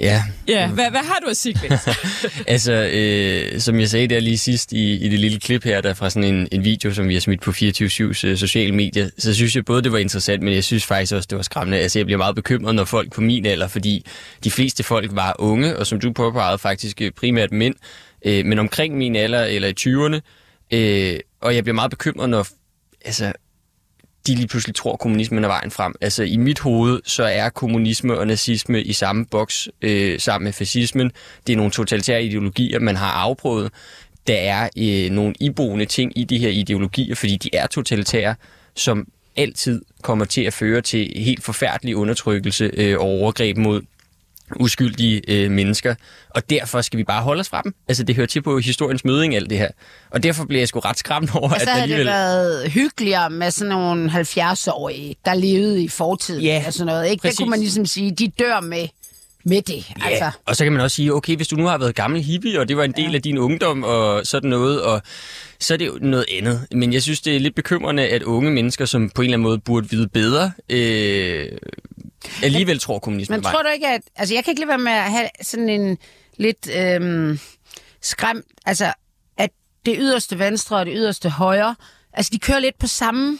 [0.00, 1.60] Ja, Ja, hvad, hvad har du at sige,
[2.46, 5.94] altså, øh, som jeg sagde der lige sidst i, i det lille klip her, der
[5.94, 9.34] fra sådan en, en video, som vi har smidt på 24-7's øh, sociale medier, så
[9.34, 11.78] synes jeg både, det var interessant, men jeg synes faktisk også, det var skræmmende.
[11.78, 14.06] Altså, jeg bliver meget bekymret, når folk på min alder, fordi
[14.44, 17.74] de fleste folk var unge, og som du påpegede, faktisk øh, primært mænd,
[18.24, 20.20] øh, men omkring min alder, eller i 20'erne,
[20.76, 22.46] øh, og jeg bliver meget bekymret, når
[23.04, 23.32] altså,
[24.26, 25.94] de lige pludselig tror, at kommunismen er vejen frem.
[26.00, 30.52] Altså i mit hoved, så er kommunisme og nazisme i samme boks øh, sammen med
[30.52, 31.12] fascismen.
[31.46, 33.72] Det er nogle totalitære ideologier, man har afprøvet.
[34.26, 38.34] Der er øh, nogle iboende ting i de her ideologier, fordi de er totalitære,
[38.76, 39.06] som
[39.36, 43.82] altid kommer til at føre til helt forfærdelig undertrykkelse øh, og overgreb mod
[44.56, 45.94] uskyldige øh, mennesker,
[46.30, 47.74] og derfor skal vi bare holde os fra dem.
[47.88, 49.68] Altså, det hører til på historiens møding, alt det her.
[50.10, 52.06] Og derfor bliver jeg sgu ret skræmt over, Og så at alligevel...
[52.06, 56.42] det været hyggeligere med sådan nogle 70-årige, der levede i fortiden.
[56.42, 57.14] Ja, og sådan noget, ikke?
[57.14, 57.38] Det præcis.
[57.38, 58.88] kunne man ligesom sige, de dør med,
[59.44, 59.90] med det.
[59.90, 60.30] Ja, Altså.
[60.46, 62.68] og så kan man også sige, okay, hvis du nu har været gammel hippie, og
[62.68, 63.14] det var en del ja.
[63.14, 65.02] af din ungdom og sådan noget, og
[65.60, 66.66] så er det jo noget andet.
[66.72, 69.42] Men jeg synes, det er lidt bekymrende, at unge mennesker, som på en eller anden
[69.48, 71.48] måde burde vide bedre, øh,
[72.42, 74.02] alligevel tror kommunismen Men tror du ikke, at...
[74.16, 75.98] Altså, jeg kan ikke lade være med at have sådan en
[76.36, 77.38] lidt øhm,
[78.02, 78.44] skræmt...
[78.66, 78.92] Altså,
[79.36, 79.50] at
[79.86, 81.74] det yderste venstre og det yderste højre,
[82.12, 83.38] altså, de kører lidt på samme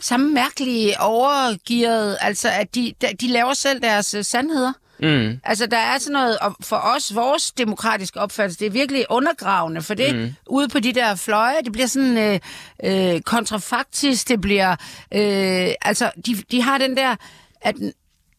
[0.00, 4.72] samme mærkelige overgearet, altså at de, de, de laver selv deres uh, sandheder.
[5.02, 5.40] Mm.
[5.44, 9.82] Altså, der er sådan noget, og for os, vores demokratiske opfattelse, det er virkelig undergravende,
[9.82, 10.34] for det mm.
[10.46, 12.40] ude på de der fløje, det bliver sådan øh,
[12.84, 14.70] øh, kontrafaktisk, det bliver,
[15.14, 17.16] øh, altså, de, de har den der,
[17.62, 17.74] at,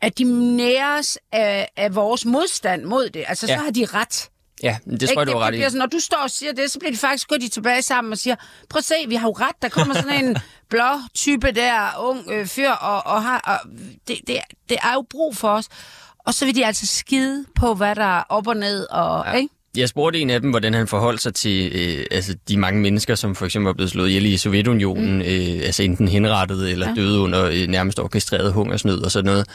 [0.02, 0.24] at de
[0.58, 3.60] næres af, af vores modstand mod det, altså, så Ja.
[3.60, 4.30] har de ret.
[4.64, 5.62] Ja, det tror jeg, du var ret i.
[5.62, 8.12] sådan, når du står og siger det, så bliver de faktisk gå de tilbage sammen
[8.14, 8.36] og siger,
[8.70, 10.38] prøv at se, vi har jo ret, der kommer sådan en
[10.70, 13.70] blå type der, ung øh, fyr, og, og, har, og
[14.08, 14.38] det, det,
[14.70, 15.66] det er jo brug for os.
[16.20, 19.32] Og så vil de altså skide på, hvad der er op og ned, og, ja.
[19.34, 19.54] ikke?
[19.78, 23.16] Jeg spurgte en af dem, hvordan han forholdt sig til øh, altså de mange mennesker,
[23.16, 25.22] som for eksempel er blevet slået ihjel i Sovjetunionen, mm.
[25.22, 26.94] øh, altså enten henrettet eller ja.
[26.96, 29.48] døde under øh, nærmest orkestreret hungersnød og sådan noget.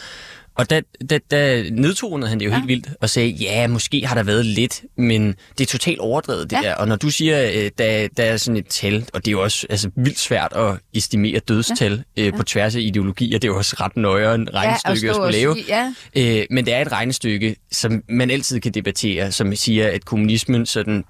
[0.56, 2.56] Og der, der, der nedtonede han det jo ja.
[2.56, 6.50] helt vildt og sagde, ja, måske har der været lidt, men det er totalt overdrevet
[6.50, 6.68] det ja.
[6.68, 6.74] der.
[6.74, 9.42] Og når du siger, øh, der, der er sådan et tal, og det er jo
[9.42, 12.22] også altså, vildt svært at estimere dødstal ja.
[12.22, 15.14] øh, på tværs af ideologier, det er jo også ret nøjere en regnestykke stå at
[15.14, 15.56] skulle og lave.
[15.68, 16.40] ja.
[16.40, 20.66] Øh, men det er et regnestykke, som man altid kan debattere, som siger, at kommunismen
[20.66, 21.04] sådan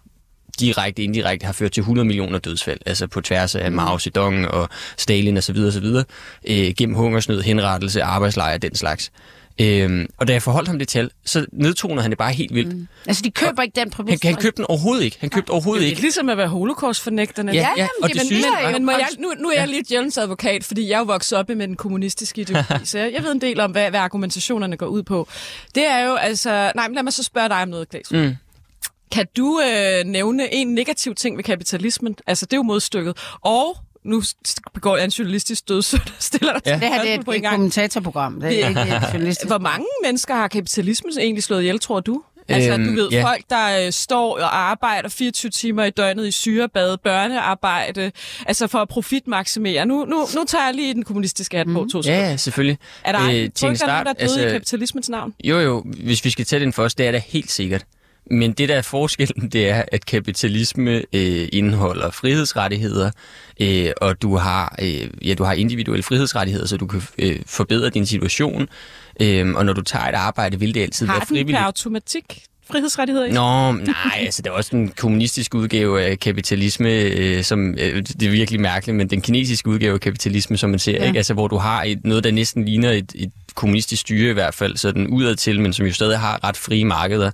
[0.60, 4.68] direkte indirekte har ført til 100 millioner dødsfald, altså på tværs af Mao Zedong og
[4.96, 5.56] Stalin osv.
[5.58, 5.84] osv.
[6.48, 9.12] Øh, gennem hungersnød, henrettelse, arbejdslejre, den slags.
[9.60, 12.76] Øhm, og da jeg forholdt ham det tal, så nedtoner han det bare helt vildt.
[12.76, 12.88] Mm.
[13.06, 14.22] Altså, de køber ikke den præmis.
[14.22, 15.16] Han, han købte den overhovedet ikke.
[15.20, 15.98] Han købte overhovedet Det ikke.
[15.98, 17.52] er ligesom at være holocaust-fornægterne.
[17.52, 20.18] Ja, ja, og det synes jeg men, må jeg, nu, nu er jeg lidt Jørgens
[20.18, 23.32] advokat, fordi jeg er jo vokset op med den kommunistiske ideologi, så jeg, jeg ved
[23.32, 25.28] en del om, hvad, hvad argumentationerne går ud på.
[25.74, 26.72] Det er jo altså...
[26.74, 28.10] Nej, men lad mig så spørge dig om noget, Klaas.
[28.10, 28.36] Mm.
[29.12, 32.16] Kan du øh, nævne en negativ ting ved kapitalismen?
[32.26, 33.16] Altså, det er jo modstykket.
[33.40, 34.22] Og nu
[34.74, 36.72] begår jeg en journalistisk dødssynd og stiller dig Ja.
[36.72, 38.40] Det her det er et, en et kommentatorprogram.
[38.40, 39.46] Det er ikke et journalistisk.
[39.46, 42.22] Hvor mange mennesker har kapitalismen egentlig slået ihjel, tror du?
[42.48, 43.24] Altså, Øhm, du ved, ja.
[43.24, 48.12] folk, der øh, står og arbejder 24 timer i døgnet i syrebad, børnearbejde,
[48.46, 49.86] altså for at profitmaksimere.
[49.86, 52.20] Nu, nu, nu tager jeg lige den kommunistiske hat på to sekunder.
[52.20, 52.78] Ja, ja, selvfølgelig.
[53.04, 55.34] Er der, Øh, tror ikke, der er nogen, der er døde i altså- kapitalismens navn?
[55.44, 57.84] Jo, jo, hvis vi skal tage den først, det er da helt sikkert.
[58.30, 63.10] Men det, der er forskellen, det er, at kapitalisme øh, indeholder frihedsrettigheder,
[63.60, 67.90] øh, og du har, øh, ja, du har individuelle frihedsrettigheder, så du kan øh, forbedre
[67.90, 68.68] din situation.
[69.20, 71.56] Øh, og når du tager et arbejde, vil det altid Har være den frivilligt.
[71.58, 73.30] per automatik frihedsrettigheder i?
[73.30, 78.22] Nå, nej, altså der er også en kommunistisk udgave af kapitalisme, øh, som øh, det
[78.22, 81.06] er virkelig mærkeligt, men den kinesiske udgave af kapitalisme, som man ser, ja.
[81.06, 81.16] ikke?
[81.16, 84.54] Altså, hvor du har et, noget, der næsten ligner et, et kommunistisk styre i hvert
[84.54, 87.30] fald, sådan udadtil, men som jo stadig har ret frie markeder.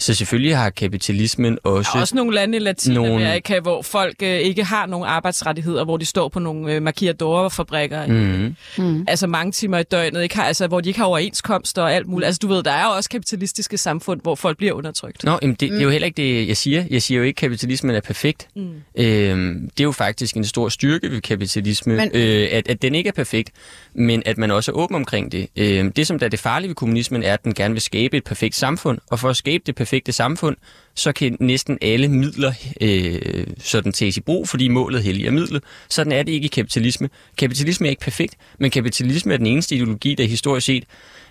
[0.00, 1.90] Så selvfølgelig har kapitalismen også...
[1.92, 3.62] Der er også nogle lande i Latinamerika, nogle...
[3.62, 8.06] hvor folk øh, ikke har nogen arbejdsrettigheder, hvor de står på nogle øh, maquiadora-fabrikker.
[8.06, 8.56] Mm.
[8.84, 9.04] Mm.
[9.08, 12.06] Altså mange timer i døgnet, ikke har, altså, hvor de ikke har overenskomster og alt
[12.08, 12.26] muligt.
[12.26, 15.24] Altså du ved, der er jo også kapitalistiske samfund, hvor folk bliver undertrykt.
[15.24, 15.74] Nå, jamen, det, mm.
[15.74, 16.84] det er jo heller ikke det, jeg siger.
[16.90, 18.48] Jeg siger jo ikke, at kapitalismen er perfekt.
[18.56, 18.62] Mm.
[18.94, 22.94] Øhm, det er jo faktisk en stor styrke ved kapitalisme, Men- øh, at, at den
[22.94, 23.50] ikke er perfekt,
[23.94, 25.46] men at man også er åben omkring det.
[25.56, 28.16] Øhm, det, som der er det farlige ved kommunismen, er, at den gerne vil skabe
[28.16, 30.56] et perfekt samfund, og for at skabe det perfekte samfund,
[30.94, 35.62] så kan næsten alle midler øh, sådan tages i brug, fordi målet helliger midlet.
[35.88, 37.10] Sådan er det ikke i kapitalisme.
[37.38, 40.84] Kapitalisme er ikke perfekt, men kapitalisme er den eneste ideologi, der historisk set,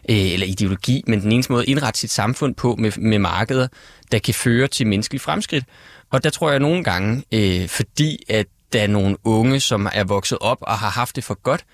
[0.10, 3.68] øh, eller ideologi, men den eneste måde at indrette sit samfund på med, med markeder,
[4.12, 5.66] der kan føre til menneskelig fremskridt.
[6.10, 10.04] Og der tror jeg nogle gange, øh, fordi at der er nogle unge, som er
[10.04, 11.66] vokset op og har haft det for godt,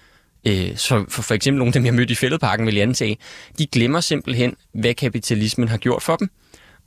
[0.47, 3.17] øh, så for, for eksempel nogle af dem, jeg mødte i Fælledparken, vil jeg antage,
[3.59, 6.29] de glemmer simpelthen, hvad kapitalismen har gjort for dem.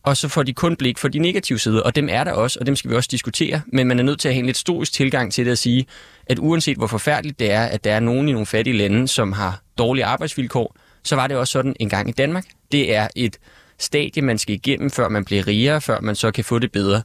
[0.08, 2.58] Og så får de kun blik for de negative sider, og dem er der også,
[2.60, 3.60] og dem skal vi også diskutere.
[3.72, 5.86] Men man er nødt til at have en lidt storisk tilgang til det at sige,
[6.26, 9.32] at uanset hvor forfærdeligt det er, at der er nogen i nogle fattige lande, som
[9.32, 12.44] har dårlige arbejdsvilkår, så var det også sådan en gang i Danmark.
[12.72, 13.36] Det er et
[13.78, 17.02] stadie, man skal igennem, før man bliver rigere, før man så kan få det bedre.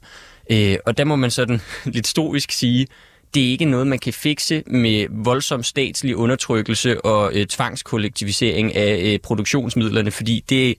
[0.50, 2.86] Øh, og der må man sådan lidt stoisk sige,
[3.34, 9.12] det er ikke noget, man kan fikse med voldsom statslig undertrykkelse og øh, tvangskollektivisering af
[9.12, 10.74] øh, produktionsmidlerne, fordi det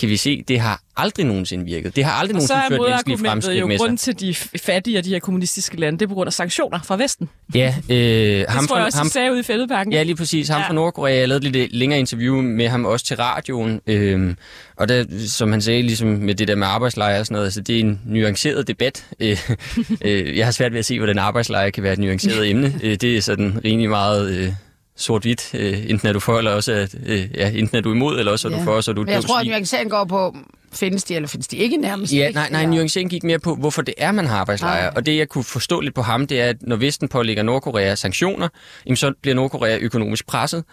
[0.00, 1.96] kan vi se, det har aldrig nogensinde virket.
[1.96, 3.86] Det har aldrig Og nogensinde er ført menneskelige fremskridt med sig.
[3.86, 6.80] grund til de fattige af de her kommunistiske lande, det er på grund af sanktioner
[6.84, 7.28] fra Vesten.
[7.54, 9.92] Ja, øh, Det ham tror jeg fra, også, ham, de sagde ude i Fældeparken.
[9.92, 10.48] Ja, lige præcis.
[10.48, 10.68] Ham Ja.
[10.68, 13.80] fra Nordkorea, jeg lavede lidt længere interview med ham også til radioen.
[13.86, 14.36] Øhm,
[14.76, 17.60] og der, som han sagde, ligesom med det der med arbejdslejre og sådan noget, altså
[17.60, 19.06] det er en nuanceret debat.
[19.20, 19.38] Øh,
[20.04, 22.74] øh, jeg har svært ved at se, hvordan arbejdslejre kan være et nuanceret emne.
[22.82, 24.30] Øh, det er sådan rimelig meget...
[24.30, 24.52] Øh,
[25.00, 25.50] sort-hvidt.
[25.54, 28.32] Øh, enten er du for, eller også er, øh, ja, enten er du imod, eller
[28.32, 30.36] også er du for, så er du Men jeg tror, at nuanceringen går på,
[30.72, 32.12] findes de, eller findes de ikke nærmest?
[32.12, 32.38] Ja, ikke?
[32.38, 34.82] nej, nej, nuanceringen gik mere på, hvorfor det er, man har arbejdslejre.
[34.82, 34.92] Nej.
[34.96, 37.94] Og det, jeg kunne forstå lidt på ham, det er, at når Vesten pålægger Nordkorea
[37.94, 38.48] sanktioner,
[38.86, 40.64] jamen, så bliver Nordkorea økonomisk presset.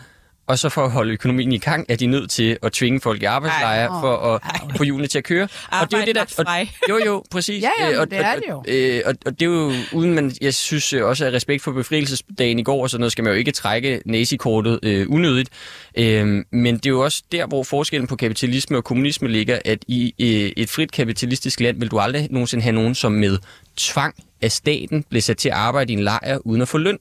[0.47, 3.21] Og så for at holde økonomien i gang, er de nødt til at tvinge folk
[3.21, 4.41] i arbejdslejre Ej, for at
[4.77, 5.47] få hjulene til at køre.
[5.81, 6.43] og det er jo det, der...
[6.47, 7.63] Og, jo, jo, præcis.
[7.67, 8.63] Ja, ja, Øh, og, det er det jo.
[8.67, 11.71] Øh, og, og det er jo uden man, jeg synes øh, også, at respekt for
[11.71, 15.49] befrielsesdagen i går og sådan noget, skal man jo ikke trække nazikortet øh, unødigt.
[15.97, 19.79] Øh, men det er jo også der, hvor forskellen på kapitalisme og kommunisme ligger, at
[19.87, 23.37] i øh, et frit kapitalistisk land vil du aldrig nogensinde have nogen, som med
[23.77, 26.97] tvang af staten bliver sat til at arbejde i en lejr uden at få løn.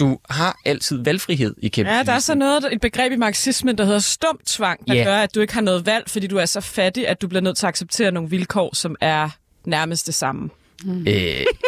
[0.00, 1.96] Du har altid valgfrihed i kapitalisme.
[1.96, 5.04] Ja, der er så noget, et begreb i marxismen, der hedder stum tvang, der Ja.
[5.04, 7.42] gør, at du ikke har noget valg, fordi du er så fattig, at du bliver
[7.42, 9.28] nødt til at acceptere nogle vilkår, som er
[9.64, 10.50] nærmest det samme.
[10.88, 11.14] Øh,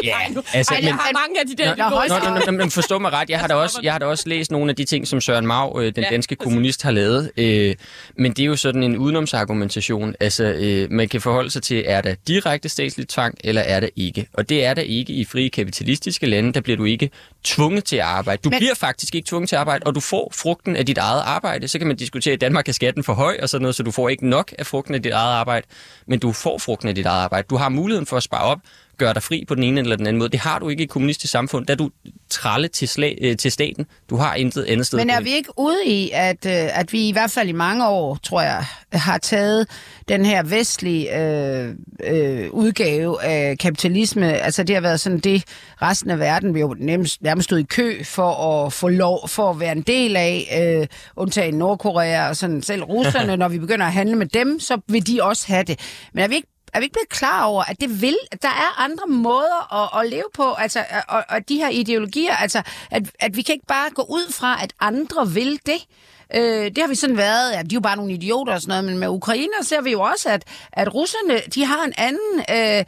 [0.05, 0.17] ja,
[0.55, 2.99] altså, Ej, jeg har mange af de der Nå, nå, nå, nå, nå, men forstå
[2.99, 3.31] mig ret.
[3.31, 5.47] Jeg har da også, jeg har da også læst nogle af de ting, som Søren
[5.47, 7.31] Mau, øh, den Ja, danske kommunist, har lavet.
[7.37, 7.75] Øh,
[8.19, 10.15] men det er jo sådan en udenomsargumentation.
[10.21, 13.89] Altså, øh, man kan forholde sig til, er der direkte statslig tvang, eller er der
[13.97, 14.27] ikke?
[14.33, 16.53] Og det er der ikke i frie kapitalistiske lande.
[16.53, 17.11] Der bliver du ikke
[17.45, 18.41] tvunget til at arbejde.
[18.45, 18.59] Du Men- men...
[18.61, 21.69] bliver faktisk ikke tvunget til at arbejde, og du får frugten af dit eget arbejde.
[21.69, 23.83] Så kan man diskutere, at i Danmark er skatten for høj og sådan noget, så
[23.83, 25.67] du får ikke nok af frugten af dit eget arbejde,
[26.07, 27.47] men du får frugten af dit eget arbejde.
[27.51, 28.59] Du har muligheden for at spare op,
[28.99, 30.31] gøre dig fri på den ene eller den anden måde.
[30.31, 31.67] Det har du ikke i et kommunistisk samfund.
[31.67, 31.91] Der er du
[32.31, 33.87] tralle til, slag, øh, til staten.
[34.11, 34.99] Du har intet andet sted.
[34.99, 37.89] Men er vi ikke ude i, at, øh, at vi i hvert fald i mange
[37.89, 39.69] år, tror jeg, har taget
[40.09, 44.33] den her vestlige øh, øh, udgave af kapitalisme?
[44.33, 45.45] Altså det har været sådan det,
[45.83, 49.51] resten af verden vil jo nærmest, nærmest stod i kø for at få lov, for
[49.51, 53.87] at være en del af, øh, undtagen Nordkorea og sådan selv russerne, når vi begynder
[53.87, 55.81] at handle med dem, så vil de også have det.
[56.13, 58.49] Men er vi ikke er vi ikke blevet klar over, at det vil, at der
[58.49, 63.03] er andre måder at, at leve på, altså, og, og de her ideologier, altså, at,
[63.21, 65.87] at vi kan ikke bare gå ud fra, at andre vil det.
[66.35, 68.71] Øh, det har vi sådan været, ja, de er jo bare nogle idioter og sådan
[68.71, 72.45] noget, men med ukrainer ser vi jo også, at, at russerne, de har en anden...
[72.51, 72.85] Øh,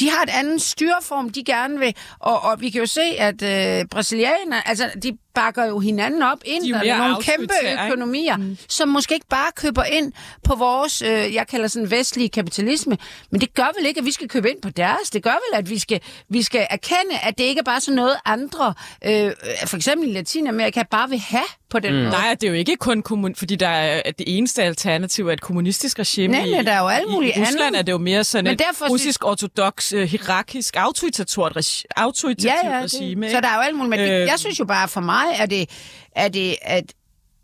[0.00, 3.42] de har et andet styreform, de gerne vil, og, og vi kan jo se, at
[3.42, 7.54] øh, brasilianerne, altså, de bakker jo hinanden op ind, mere nogle kæmpe
[7.86, 8.56] økonomier, mm.
[8.68, 10.12] som måske ikke bare køber ind
[10.44, 12.98] på vores, øh, jeg kalder sådan vestlige kapitalisme,
[13.30, 15.10] men det gør vel ikke, at vi skal købe ind på deres.
[15.12, 17.96] Det gør vel, at vi skal, vi skal erkende, at det ikke er bare sådan
[17.96, 19.32] noget andre, øh,
[19.66, 21.98] for eksempel i Latinamerika, bare vil have på den mm.
[21.98, 22.10] måde.
[22.10, 25.32] Nej, det er jo ikke kun kommun, fordi der er at det eneste alternativ er
[25.32, 26.32] et kommunistisk regime.
[26.36, 27.78] Nej, nej, der er jo alt I- muligt I Rusland andet.
[27.78, 32.64] er det jo mere sådan Men et derfor russisk ortodox, uh, hierarkisk, autoritativt, regi- autoritativt
[32.64, 33.26] ja, ja, regime.
[33.26, 33.90] det, så der er jo alt muligt.
[33.90, 35.70] Men øh, Øh, jeg synes jo bare, for mig er det,
[36.16, 36.92] er det at,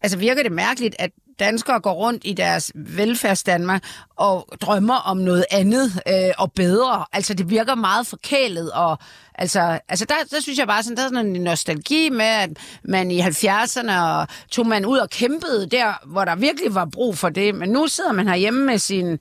[0.03, 3.83] altså virker det mærkeligt, at danskere går rundt i deres velfærdsdanmark
[4.17, 7.05] og drømmer om noget andet øh, og bedre.
[7.13, 8.99] Altså, det virker meget forkælet, og
[9.35, 12.51] altså, altså der, der synes jeg bare, sådan, der er sådan en nostalgi med, at
[12.85, 17.19] man i 70'erne og tog man ud og kæmpede der, hvor der virkelig var brug
[17.19, 17.55] for det.
[17.55, 19.19] Men nu sidder man herhjemme med sin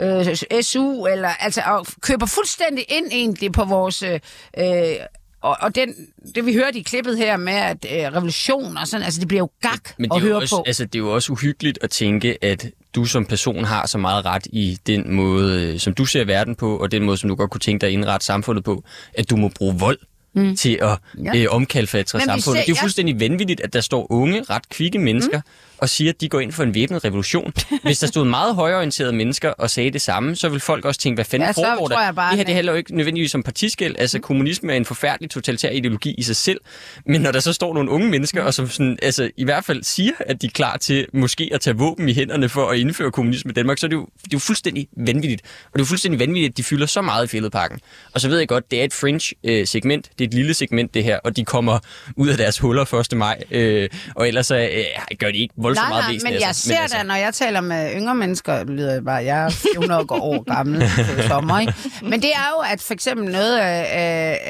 [0.00, 4.02] øh, SU, eller, altså, og køber fuldstændig ind egentlig på vores...
[4.02, 4.20] Øh,
[4.58, 4.96] øh
[5.44, 5.94] og, og den,
[6.34, 9.38] det vi hørte i klippet her med, at øh, revolution og sådan, altså det bliver
[9.42, 10.62] jo gak Men det at høre også, på.
[10.66, 14.24] altså, det er jo også uhyggeligt at tænke, at du som person har så meget
[14.24, 17.34] ret i den måde, øh, som du ser verden på, og den måde, som du
[17.34, 19.98] godt kunne tænke dig at indrette samfundet på, at du må bruge vold
[20.34, 20.56] mm.
[20.56, 21.36] til at Ja.
[21.36, 22.42] øh, omkalfatre samfundet.
[22.44, 22.82] ser- det er jo ja.
[22.82, 25.42] fuldstændig vanvittigt, at der står unge, ret kvikke mennesker, mm.
[25.78, 27.52] Og siger, at de går ind for en væbnet revolution.
[27.84, 31.16] Hvis der stod meget højorienterede mennesker og sagde det samme, så vil folk også tænke,
[31.16, 32.12] hvad fanden Ja, foregår der?
[32.12, 33.94] bare, det her det handler jo ikke nødvendigvis om partiskæld.
[33.98, 36.60] Altså, kommunisme er en forfærdelig totalitær ideologi i sig selv.
[37.06, 39.82] Men når der så står nogle unge mennesker, og som sådan, altså, i hvert fald
[39.82, 43.10] siger, at de er klar til måske at tage våben i hænderne for at indføre
[43.10, 45.42] kommunisme i Danmark, så er det jo, det er jo fuldstændig vanvittigt.
[45.44, 47.80] Og det er jo fuldstændig vanvittigt, at de fylder så meget i fældeparken.
[48.12, 50.10] Og så ved jeg godt, det er et fringe-segment.
[50.18, 51.18] det er et lille segment, det her.
[51.24, 51.78] Og de kommer
[52.16, 53.16] ud af deres huller 1.
[53.18, 53.42] maj.
[53.50, 54.84] Øh, og ellers så, øh,
[55.18, 56.64] gør de ikke voldsomt Nej, meget nej, men jeg sig.
[56.64, 60.06] ser altså, da, når jeg taler med yngre mennesker, lyder jeg bare, jeg er 400
[60.10, 60.80] år gammel
[61.16, 61.74] på sommer, ikke?
[62.02, 64.40] Men det er jo, at for eksempel noget af, af,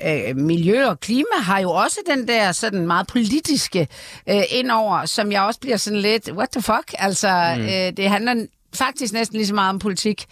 [0.00, 3.88] af, af miljø og klima har jo også den der sådan meget politiske
[4.28, 6.94] øh, indover, som jeg også bliver sådan lidt, what the fuck?
[6.98, 7.62] Altså, mm.
[7.62, 10.26] øh, det handler faktisk næsten lige så meget om politik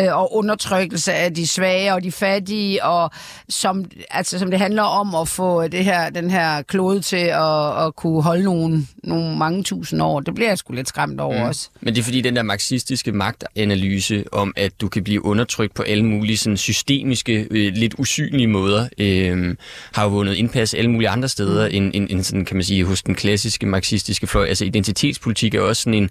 [0.00, 3.10] øh, og undertrykkelse af de svage og de fattige, og
[3.48, 7.86] som, altså, som det handler om at få det her, den her klode til at,
[7.86, 10.20] at kunne holde nogle, nogle mange tusind år.
[10.20, 11.48] Det bliver jeg sgu lidt skræmt over mm.
[11.48, 11.68] også.
[11.80, 15.82] Men det er fordi den der marxistiske magtanalyse om, at du kan blive undertrykt på
[15.82, 19.56] alle mulige sådan, systemiske, øh, lidt usynlige måder, øh,
[19.92, 21.74] har jo vundet indpas alle mulige andre steder mm.
[21.74, 24.46] end, end, end sådan, kan man sige, hos den klassiske marxistiske fløj.
[24.46, 26.10] Altså identitetspolitik er også sådan en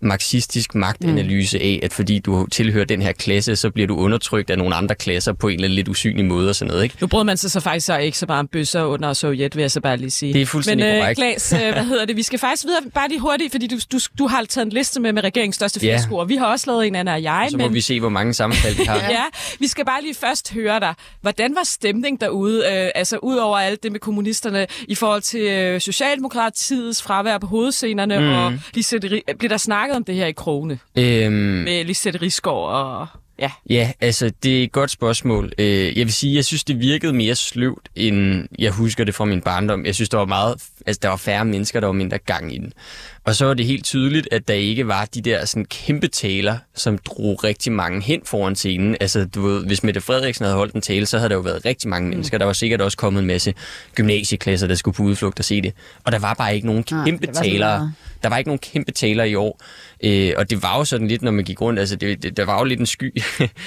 [0.00, 4.58] marxistisk magtanalyse af, at fordi du tilhører den her klasse, så bliver du undertrykt af
[4.58, 6.96] nogle andre klasser på en eller anden lidt usynlig måde og sådan noget, ikke?
[7.00, 9.60] Nu brød man sig så faktisk så ikke så meget om bøsser under Sovjet, vil
[9.62, 10.32] jeg så bare lige sige.
[10.32, 11.18] Det er fuldstændig Men, øh, korrekt.
[11.18, 12.16] Klaas, øh, hvad hedder det?
[12.16, 15.00] Vi skal faktisk videre bare lige hurtigt, fordi du, du, du har taget en liste
[15.00, 15.92] med med regeringens største Ja.
[15.92, 16.24] fiaskoer.
[16.24, 17.74] Vi har også lavet en anden af jeg, Så må men...
[17.74, 18.96] vi se, hvor mange sammenfald vi har.
[19.18, 19.22] Ja,
[19.60, 20.94] vi skal bare lige først høre dig.
[21.20, 25.40] Hvordan var stemningen derude, øh, altså ud over alt det med kommunisterne, i forhold til
[25.40, 28.24] øh, Socialdemokratiets fravær på hovedscenerne, Mm.
[28.24, 28.32] mm.
[28.32, 33.06] og Ri- blev der snakket om det her i krogene Øhm, med Lisette Risgaard og...
[33.40, 33.50] Ja.
[33.70, 35.52] Ja, altså, det er et godt spørgsmål.
[35.58, 39.24] Øh, Jeg vil sige, jeg synes, det virkede mere sløvt, end jeg husker det fra
[39.24, 39.86] min barndom.
[39.86, 40.54] Jeg synes, der var meget,
[40.86, 42.72] altså, der var færre mennesker, der var mindre gang i den.
[43.28, 46.58] Og så var det helt tydeligt, at der ikke var de der sådan, kæmpe taler,
[46.74, 48.96] som drog rigtig mange hen foran scenen.
[49.00, 51.64] Altså, du ved, hvis Mette Frederiksen havde holdt en tale, så havde der jo været
[51.64, 52.38] rigtig mange mennesker.
[52.38, 53.54] Der var sikkert også kommet en masse
[53.94, 55.72] gymnasieklasser, der skulle på udflugt og se det.
[56.04, 57.92] Og der var bare ikke nogen Nej, kæmpe sådan talere.
[58.22, 59.60] Der var ikke nogen kæmpe taler i år.
[60.04, 62.44] Øh, og det var jo sådan lidt, når man gik rundt, altså det, det, der
[62.44, 63.22] var jo lidt en sky,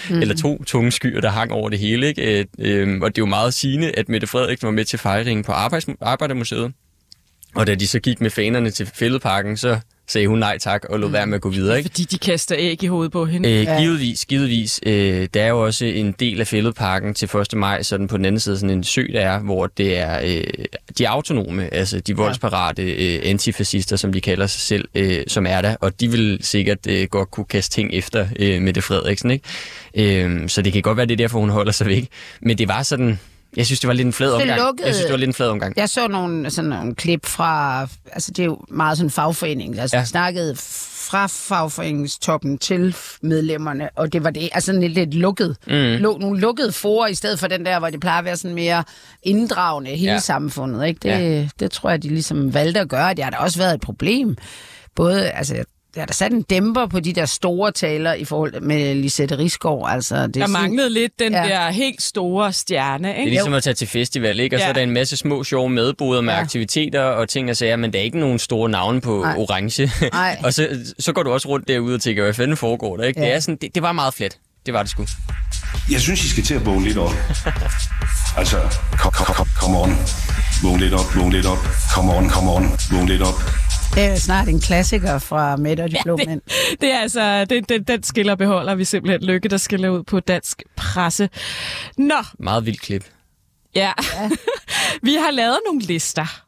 [0.09, 0.19] mm.
[0.21, 2.07] eller to tunge skyer, der hang over det hele.
[2.07, 2.39] Ikke?
[2.39, 5.43] Øh, øh, og det er jo meget sigende, at Mette Frederiksen var med til fejringen
[5.43, 6.73] på Arbejds, Arbejdermuseet.
[7.55, 10.99] Og da de så gik med fanerne til fældeparken, så sagde hun nej tak og
[10.99, 11.77] lod være med at gå videre.
[11.77, 11.89] Ikke?
[11.89, 13.49] Fordi de kaster æg i hovedet på hende.
[13.49, 14.79] Øh, givetvis, givetvis.
[14.85, 17.53] Øh, der er jo også en del af fældeparken til 1.
[17.53, 20.43] maj, sådan på den anden side sådan en sø, der er, hvor det er øh,
[20.97, 25.61] de autonome, altså de voldsparate øh, antifascister, som de kalder sig selv, øh, som er
[25.61, 30.25] der, og de vil sikkert øh, godt kunne kaste ting efter øh, Mette Frederiksen, ikke?
[30.25, 32.07] Øh, så det kan godt være, det er derfor, hun holder sig væk.
[32.41, 33.19] Men det var sådan,
[33.57, 34.59] jeg synes, det var lidt en flad omgang.
[34.61, 35.73] lukkede- Jeg synes, det var lidt en flad omgang.
[35.77, 37.81] Jeg så nogle, sådan nogle klip fra,
[38.13, 40.01] altså det er jo meget sådan fagforening, altså Ja.
[40.01, 40.05] ja.
[40.05, 40.55] snakkede
[41.11, 45.73] fra fagforeningstoppen til medlemmerne, og det var det, altså sådan lidt, lidt lukket, Mm.
[45.73, 48.55] lu, nogle lukkede forer, i stedet for den der, hvor det plejer at være sådan
[48.55, 48.83] mere
[49.23, 50.19] inddragende hele Ja.
[50.19, 50.99] samfundet, ikke?
[51.03, 51.47] Det, ja.
[51.59, 54.37] det tror jeg, de ligesom valgte at gøre, det har da også været et problem,
[54.95, 58.61] både, altså det har da sat en dæmper på de der store taler i forhold
[58.61, 61.43] med Lisette Risgaard, altså det er Der sådan- manglede lidt den Ja.
[61.43, 63.29] der helt store stjerne, Det er ikke?
[63.29, 64.55] ligesom at tage til festival, ikke?
[64.55, 64.69] Og så Ja.
[64.69, 66.39] er der en masse små sjove medboder med Ja.
[66.39, 69.35] aktiviteter og ting og sager, men der er ikke nogen store navne på Nej.
[69.37, 69.91] orange.
[70.13, 70.37] Nej.
[70.45, 70.67] og så,
[70.99, 73.19] så går du også rundt derude og tænker, hvad fanden foregår der, ikke?
[73.19, 73.25] Ja.
[73.25, 74.37] Det, er sådan, det, det var meget flat.
[74.65, 75.05] Det var det sgu.
[75.91, 77.11] Jeg synes, I skal til at vågne lidt op.
[78.37, 78.57] Altså,
[78.99, 79.97] kom, kom, kom, kom on.
[80.63, 81.57] Vågn lidt op, vågn lidt op.
[81.95, 82.63] Kom on, kom on.
[82.91, 83.33] Vågn lidt op.
[83.95, 86.41] Det er snart en klassiker fra Mette og de blå mænd.
[86.81, 89.21] Det er altså, det, det, den skiller beholder vi simpelthen.
[89.23, 91.29] Lykke, der skiller ud på dansk presse.
[91.97, 93.05] Nå, Meget vildt klip.
[93.75, 93.91] ja.
[95.03, 96.43] vi har lavet nogle lister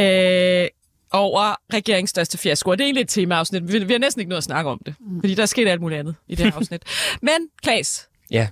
[0.00, 0.66] øh,
[1.12, 2.74] over regeringens største fiaskoer.
[2.74, 3.72] Det er egentlig et temaafsnit.
[3.72, 5.80] Vi, vi har næsten ikke noget at snakke om det, fordi der er sket alt
[5.80, 6.82] muligt andet i det her afsnit.
[7.22, 7.32] Men,
[7.62, 8.48] Klaas, Ja.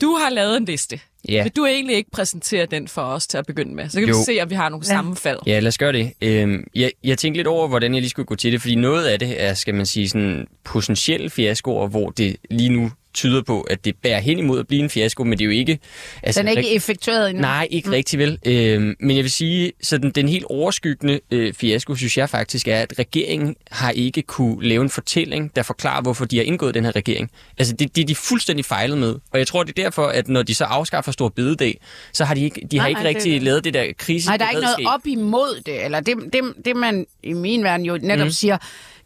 [0.00, 1.00] du har lavet en liste.
[1.28, 1.42] Ja.
[1.42, 3.88] Vil du egentlig ikke præsentere den for os til at begynde med?
[3.88, 4.18] Så kan Jo.
[4.18, 5.38] vi se, om vi har nogle sammenfald.
[5.46, 6.12] Ja, lad os gøre det.
[6.22, 9.06] Øhm, jeg, jeg tænkte lidt over, hvordan jeg lige skulle gå til det, fordi noget
[9.06, 13.60] af det er, skal man sige, sådan potentielle fiaskoer, hvor det lige nu tyder på,
[13.60, 15.78] at det bærer hen imod at blive en fiasko, men det er jo ikke...
[16.22, 17.40] Altså, den er ikke effektueret endnu.
[17.42, 17.92] Nej, ikke Mm.
[17.92, 18.38] rigtig vel.
[18.46, 22.76] Øhm, men jeg vil sige, sådan den helt overskyggende øh, fiasko, synes jeg faktisk er,
[22.80, 26.84] at regeringen har ikke kunne lave en fortælling, der forklarer, hvorfor de har indgået den
[26.84, 27.30] her regering.
[27.58, 29.14] Altså, det, det er de fuldstændig fejlet med.
[29.32, 31.80] Og jeg tror, det er derfor, at når de så afskaffer Stor Bededag,
[32.12, 34.28] så har de ikke, de har Nej, ikke nej, rigtig det- lavet det der krise.
[34.28, 35.84] Nej, der er ikke noget op imod det.
[35.84, 38.24] Eller det, det, det man i min verden jo netop.
[38.26, 38.30] Mm.
[38.30, 38.58] siger,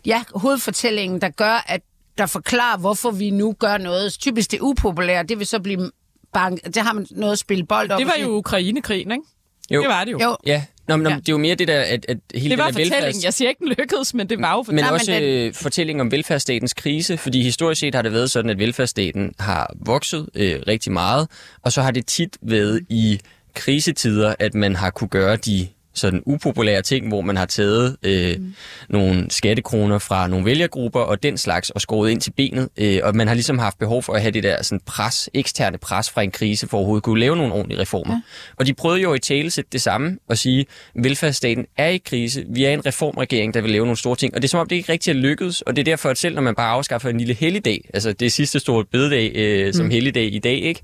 [0.06, 1.80] ja, hovedfortællingen, der gør, at
[2.18, 4.12] der forklarer, hvorfor vi nu gør noget.
[4.12, 5.90] Typisk det upopulære, det vil så blive
[6.32, 6.64] bank.
[6.64, 7.98] Det har man noget at spille bold op.
[7.98, 9.24] Det var jo Ukrainekrigen, ikke?
[9.70, 9.80] Jo.
[9.80, 10.18] Det var det jo.
[10.22, 10.36] Jo.
[10.46, 11.12] Ja, Nå, men, ja.
[11.16, 13.04] Det er jo mere det der, at, at hele Det var den der fortællingen.
[13.04, 13.24] velfærds...
[13.24, 14.92] Jeg siger ikke, den lykkedes, men det var jo Men fortællingen.
[14.94, 19.32] også øh, fortælling om velfærdsstatens krise, fordi historisk set har det været sådan, at velfærdsstaten
[19.38, 21.28] har vokset øh, rigtig meget,
[21.62, 23.20] og så har det tit været i
[23.54, 28.36] krisetider, at man har kunne gøre de sådan upopulære ting, hvor man har taget øh,
[28.38, 28.54] mm.
[28.88, 32.68] nogle skattekroner fra nogle vælgergrupper og den slags, og skåret ind til benet.
[32.76, 35.78] Øh, og man har ligesom haft behov for at have det der sådan pres, eksterne
[35.78, 38.14] pres fra en krise, for at overhovedet kunne lave nogle ordentlige reformer.
[38.14, 38.20] Ja.
[38.56, 42.44] Og de prøvede jo i tale sætte det samme og sige, velfærdsstaten er i krise,
[42.48, 44.34] vi er en reformregering, der vil lave nogle store ting.
[44.34, 46.18] Og det er som om, det ikke rigtig er lykkedes, og det er derfor, at
[46.18, 49.84] selv når man bare afskaffer en lille helligdag, altså det sidste store bededag øh, som
[49.84, 49.90] mm.
[49.90, 50.80] helligdag i dag, ikke?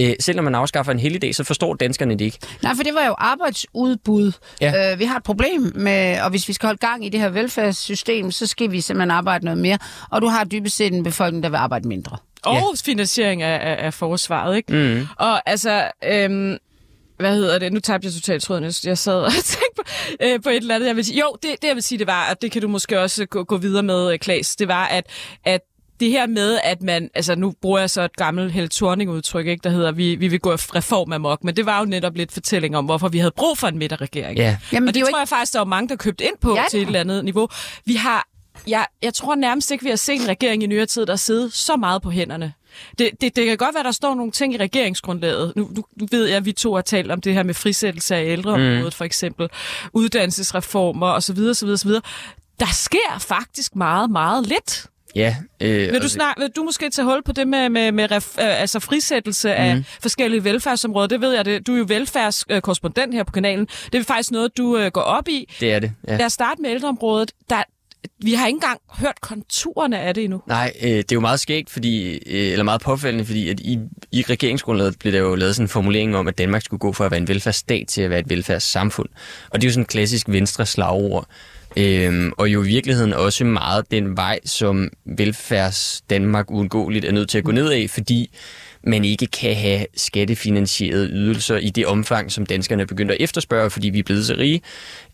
[0.00, 2.38] Øh, selv når man afskaffer en helligdag, så forstår danskerne det ikke.
[2.62, 4.32] Nej, for det var jo arbejdsudbud.
[4.60, 4.92] Ja.
[4.92, 7.28] Øh, vi har et problem med, og hvis vi skal holde gang i det her
[7.28, 9.78] velfærdssystem, så skal vi simpelthen arbejde noget mere.
[10.10, 12.16] Og du har dybest set en befolkning, der vil arbejde mindre.
[12.44, 12.60] Og ja.
[12.84, 14.72] finansiering af, af, af forsvaret, ikke?
[14.72, 15.06] Mm.
[15.18, 16.56] Og altså, øhm,
[17.18, 17.72] hvad hedder det?
[17.72, 18.64] Nu tabte jeg totalt tråden.
[18.84, 19.82] Jeg- sad og tænkte på,
[20.22, 20.86] øh, på et eller andet.
[20.86, 22.68] Jeg vil sige, jo, det, det jeg vil sige, det var, at det kan du
[22.68, 24.56] måske også gå, gå videre med, øh, Klaas.
[24.56, 25.06] Det var, at,
[25.44, 25.60] at
[26.00, 29.46] det her med, at man, altså nu bruger jeg så et gammelt Helle Thorning udtryk,
[29.46, 32.32] ikke, der hedder, vi, vi vil gå reform amok, men det var jo netop lidt
[32.32, 34.38] fortælling om, hvorfor vi havde brug for en midterregering.
[34.38, 34.56] Ja.
[34.72, 36.64] Jamen, og det, det tror jeg faktisk, der var mange, der købte ind på Ja,
[36.70, 37.48] til et eller andet niveau.
[37.84, 38.28] Vi har,
[38.66, 41.48] jeg, jeg tror nærmest ikke, vi har set en regering i nyere tid, der sidder
[41.52, 42.52] så meget på hænderne.
[42.98, 45.52] Det, det, det kan godt være, der står nogle ting i regeringsgrundlaget.
[45.56, 48.16] Nu, nu, nu ved jeg, at vi to har talt om det her med frisættelse
[48.16, 48.92] af ældreområdet, mm.
[48.92, 49.48] for eksempel.
[49.92, 51.38] Uddannelsesreformer osv.
[51.38, 51.90] osv., osv.
[52.60, 54.86] Der sker faktisk meget, meget lidt.
[55.16, 55.36] Ja.
[55.60, 58.38] Øh, Vil du, snak, vil du måske tage hul på det med, med, med ref,
[58.38, 59.54] øh, altså frisættelse mm.
[59.54, 59.84] af Mhm.
[60.02, 61.06] forskellige velfærdsområder?
[61.08, 61.66] Det ved jeg, det.
[61.66, 63.68] du er jo velfærdskorrespondent her på kanalen.
[63.92, 65.54] Det er faktisk noget, du øh, går op i.
[65.60, 66.16] Det er det, ja.
[66.16, 67.32] Lad os starte med ældreområdet.
[67.50, 67.62] Der,
[68.18, 70.42] vi har ikke engang hørt konturerne af det endnu.
[70.46, 73.78] Nej, øh, det er jo meget skægt, fordi, øh, eller meget påfaldende, fordi at i,
[74.12, 77.04] i regeringsgrundlaget blev der jo lavet sådan en formulering om, at Danmark skulle gå fra
[77.04, 79.08] at være en velfærdsstat til at være et velfærdssamfund.
[79.50, 81.26] Og det er jo sådan en klassisk venstre slagord.
[81.76, 87.28] Øhm, og jo i virkeligheden også meget den vej, som velfærds Danmark uundgåeligt er nødt
[87.28, 88.30] til at gå ned af, fordi
[88.86, 93.70] man ikke kan have skattefinansierede ydelser i det omfang, som danskerne er begyndt at efterspørge,
[93.70, 94.60] fordi vi er blevet så rige.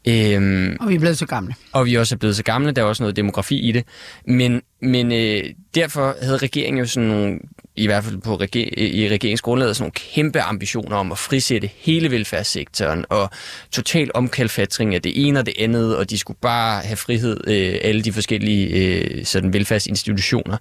[0.08, 1.54] Øhm, Og vi er blevet så gamle.
[1.72, 3.84] og vi også er blevet så gamle, der er også noget demografi i det.
[4.26, 5.44] Men, men øh,
[5.74, 7.38] derfor havde regeringen jo sådan nogle,
[7.82, 12.10] i hvert fald på reger- i regeringsgrundlaget, sådan nogle kæmpe ambitioner om at frisætte hele
[12.10, 13.30] velfærdssektoren og
[13.72, 17.78] total omkalfatring af det ene og det andet, og de skulle bare have frihed, øh,
[17.82, 20.56] alle de forskellige øh, sådan velfærdsinstitutioner.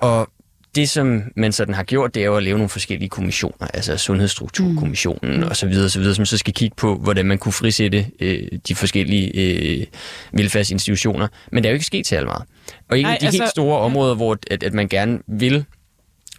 [0.00, 0.28] Og
[0.74, 3.96] det, som man sådan har gjort, det er jo at lave nogle forskellige kommissioner, altså
[3.96, 5.42] Sundhedsstrukturkommissionen mm.
[5.42, 8.42] og så videre, så videre, som så skal kigge på, hvordan man kunne frisætte øh,
[8.68, 9.86] de forskellige øh,
[10.32, 11.28] velfærdsinstitutioner.
[11.52, 12.42] Men det er jo ikke sket til meget.
[12.90, 15.64] Og en Nej, de altså- helt store områder, hvor at, at man gerne vil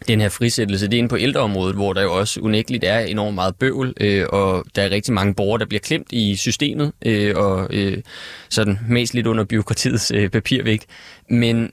[0.08, 3.36] den her frisættelse, det er inde på ældreområdet, hvor der jo også unægteligt er enormt
[3.36, 7.36] meget bøvl, øh, og der er rigtig mange borgere, der bliver klemt i systemet, øh,
[7.36, 7.98] og øh,
[8.50, 10.86] sådan mest lidt under byråkratiets øh, papirvægt.
[11.30, 11.72] Men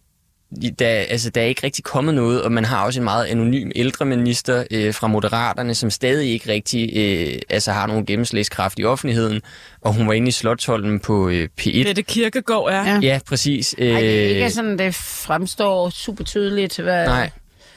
[0.79, 3.71] der, altså, der er ikke rigtig kommet noget, og man har også en meget anonym
[3.75, 9.41] ældreminister øh, fra Moderaterne, som stadig ikke rigtig øh, altså, har nogen gennemslagskraft i offentligheden,
[9.81, 11.71] og hun var inde i Slottholmen på øh, P1.
[11.71, 12.85] Det er det kirkegård er.
[12.85, 13.01] Ja.
[13.03, 13.75] Ja, præcis.
[13.79, 16.79] Øh, Nej, det er ikke sådan, det fremstår super tydeligt.
[16.79, 17.07] Hvad...
[17.07, 17.31] nej.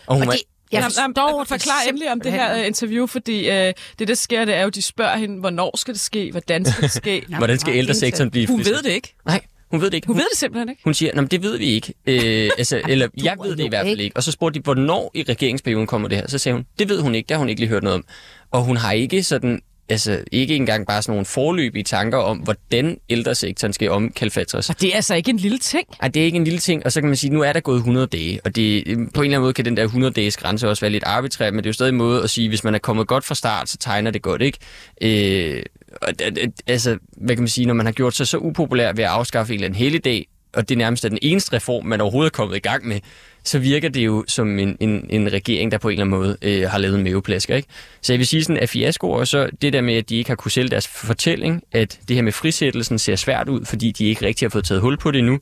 [0.07, 0.41] Og hun Og det,
[0.71, 1.01] jeg forstår
[1.33, 4.63] jamen, forklar endelig om det her øh, interview, fordi øh, det, der sker, det er
[4.63, 7.25] jo, de spørger hende, hvornår skal det ske, hvordan skal det ske.
[7.37, 9.15] hvordan skal ældresektoren blive Hun ved det ikke.
[9.25, 9.41] Nej,
[9.71, 10.07] hun ved det ikke.
[10.07, 10.81] Hun ved det simpelthen ikke.
[10.83, 11.93] Hun siger, "Nå, det ved vi ikke.
[12.05, 14.17] Øh, altså, eller jeg ved det i hvert fald ikke.
[14.17, 16.27] Og så spurgte de, hvornår i regeringsperioden kommer det her?
[16.27, 18.05] Så sagde hun, det ved hun ikke, det har hun ikke lige hørt noget om.
[18.51, 22.97] Og hun har ikke sådan, altså ikke engang bare sådan nogle forløbige tanker om, hvordan
[23.09, 24.69] ældresektoren skal omkalfatres.
[24.69, 25.87] Og det er altså ikke en lille ting.
[26.01, 27.59] Ej, det er ikke en lille ting, og så kan man sige, nu er der
[27.59, 30.69] gået 100 dage, og det, på en eller anden måde kan den der 100-dages grænse
[30.69, 32.75] også være lidt arbitrær, men det er jo stadig en måde at sige, hvis man
[32.75, 34.57] er kommet godt fra start, så tegner det godt, ikke?
[35.01, 35.63] Øh,
[36.01, 38.93] og, det- det- altså, hvad kan man sige, når man har gjort sig så upopulær
[38.93, 42.01] ved at afskaffe en eller anden helligdag, og det nærmest er den eneste reform, man
[42.01, 42.99] overhovedet er kommet i gang med,
[43.45, 46.37] så virker det jo som en, en, en regering, der på en eller anden måde
[46.41, 47.55] øh, har lavet en maveplasker.
[47.55, 47.67] Ikke?
[48.01, 50.29] Så jeg vil sige sådan, at fiasko, og så det der med, at de ikke
[50.29, 54.05] har kunne sælge deres fortælling, at det her med frisættelsen ser svært ud, fordi de
[54.05, 55.39] ikke rigtig har fået taget hul på det endnu.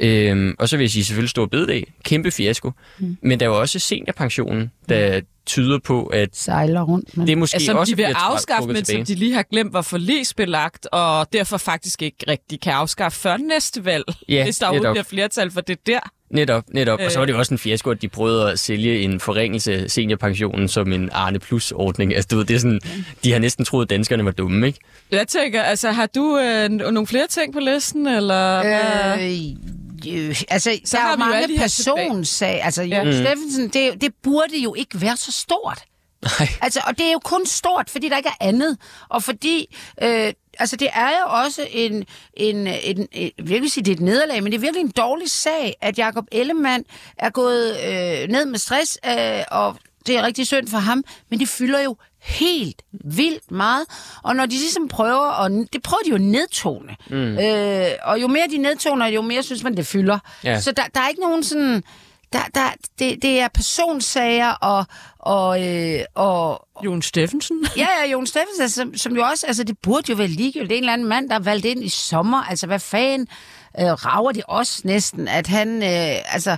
[0.00, 1.92] Øhm, og så vil jeg sige selvfølgelig stor bededag.
[2.04, 2.72] Kæmpe fiasko.
[2.98, 3.16] Mm.
[3.22, 7.16] Men der er jo også seniorpensionen, der tyder på, at Sejler rundt.
[7.16, 7.26] Men...
[7.26, 9.06] det måske Altså, også de vil afskaffe, men tilbage.
[9.06, 13.36] som de lige har glemt var forlisbelagt, og derfor faktisk ikke rigtig kan afskaffe før
[13.36, 16.00] næste valg, Ja, hvis der overhovedet bliver flertal for det der.
[16.30, 17.00] Netop, netop.
[17.00, 17.20] Og så Øh.
[17.20, 20.68] var det jo også en fiasko, at de prøvede at sælge en forringelse af seniorpensionen
[20.68, 22.14] som en Arne Plus-ordning.
[22.14, 22.80] Altså, du ved, det er sådan,
[23.24, 24.78] de har næsten troet, at danskerne var dumme, ikke?
[25.10, 28.58] Jeg tænker, altså, har du øh, nogle flere ting på listen, eller?
[28.58, 29.32] Øh,
[30.28, 32.08] øh, altså, Så der er har vi jo mange de her tilbage.
[32.08, 32.60] personsag.
[32.62, 33.04] Altså, Ja.
[33.04, 33.12] ja.
[33.24, 35.82] Steffensen, det, det burde jo ikke være så stort.
[36.22, 36.48] Nej.
[36.62, 38.78] Altså, og det er jo kun stort, fordi der ikke er andet.
[39.08, 42.04] Og fordi, øh, altså det er jo også en,
[42.34, 44.90] en, en, en jeg vil sige, det er et nederlag, men det er virkelig en
[44.90, 46.84] dårlig sag, at Jakob Ellemann
[47.18, 51.40] er gået øh, ned med stress, øh, og det er rigtig synd for ham, men
[51.40, 53.86] det fylder jo helt vildt meget.
[54.22, 56.96] Og når de ligesom prøver, og det prøver de jo nedtone.
[57.10, 57.38] Mm.
[57.38, 60.18] Øh, og jo mere de nedtoner, jo mere synes man, det fylder.
[60.44, 60.60] Ja.
[60.60, 61.82] Så der, der er ikke nogen sådan...
[62.32, 64.84] Der, der, det, det er personsager og,
[65.26, 67.66] og, øh, og, Jon Steffensen?
[67.76, 70.68] Ja, ja, Jon Steffensen, altså, som, som jo også, altså det burde jo være ligegyldigt.
[70.70, 72.42] Det er en eller anden mand, der er valgt ind i sommer.
[72.42, 73.28] Altså, hvad fanden
[73.80, 76.56] øh, rager det også næsten, at han, øh, altså,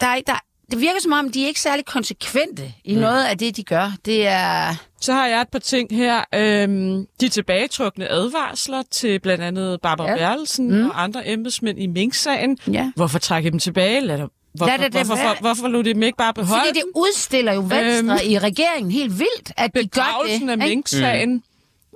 [0.00, 0.34] der, er- der,
[0.70, 3.00] det virker som om, de er ikke særlig konsekvente i mm.
[3.00, 3.92] noget af det, de gør.
[4.04, 4.74] Det er...
[5.00, 6.24] Så har jeg et par ting her.
[6.34, 10.16] Øhm, de tilbagetrukne advarsler til blandt andet Barbara Ja.
[10.16, 10.90] Berlsen mm.
[10.90, 12.58] og andre embedsmænd i Mink-sagen.
[12.72, 12.92] Ja.
[12.96, 14.00] Hvorfor trække dem tilbage?
[14.00, 14.18] Lad
[14.52, 16.84] det, hvorfor, Lad det hvorfor, hvorfor, hvorfor lod de dem ikke bare beholde Fordi det
[16.94, 20.30] udstiller jo Venstre Øhm, i regeringen helt vildt, at de gør det.
[20.30, 20.56] af ikke?
[20.56, 21.32] Mink-sagen?
[21.32, 21.42] Mm.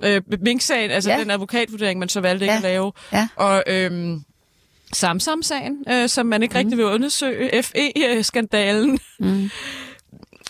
[0.07, 1.19] Øh, Mink-sagen, altså Ja.
[1.19, 2.57] den advokatvurdering, man så valgte ikke Ja.
[2.57, 2.91] at lave.
[3.13, 3.27] Ja.
[3.35, 4.21] Og øhm,
[4.93, 6.57] Samsam-sagen, øh, som man ikke mm.
[6.57, 7.63] rigtig vil undersøge.
[7.63, 8.99] FE-skandalen.
[9.19, 9.49] Mm.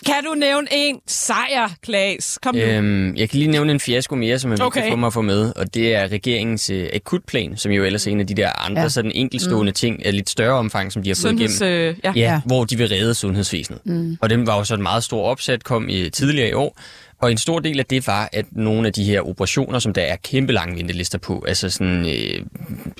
[0.06, 2.38] Kan du nævne en sejr, Klaas?
[2.42, 2.60] Kom nu.
[2.60, 4.90] Øhm, jeg kan lige nævne en fiasko mere, som er vigtig Okay.
[4.90, 8.10] for mig at få med, og det er regeringens øh, akutplan, som jo ellers er
[8.10, 8.84] en af de der andre Ja.
[8.84, 8.88] ja.
[8.88, 9.74] sådan enkeltstående mm.
[9.74, 11.78] ting af lidt større omfang, som de har fået Sundheds, igennem.
[11.78, 12.12] øh, ja.
[12.16, 12.40] Ja, Ja.
[12.46, 13.80] hvor de vil redde sundhedsvæsenet.
[13.86, 14.18] Mm.
[14.20, 16.78] Og den var jo så en meget stor opsat, kom i, tidligere i år.
[17.20, 20.02] Og en stor del af det var, at nogle af de her operationer, som der
[20.02, 22.42] er kæmpe lange ventelister på, altså sådan, øh,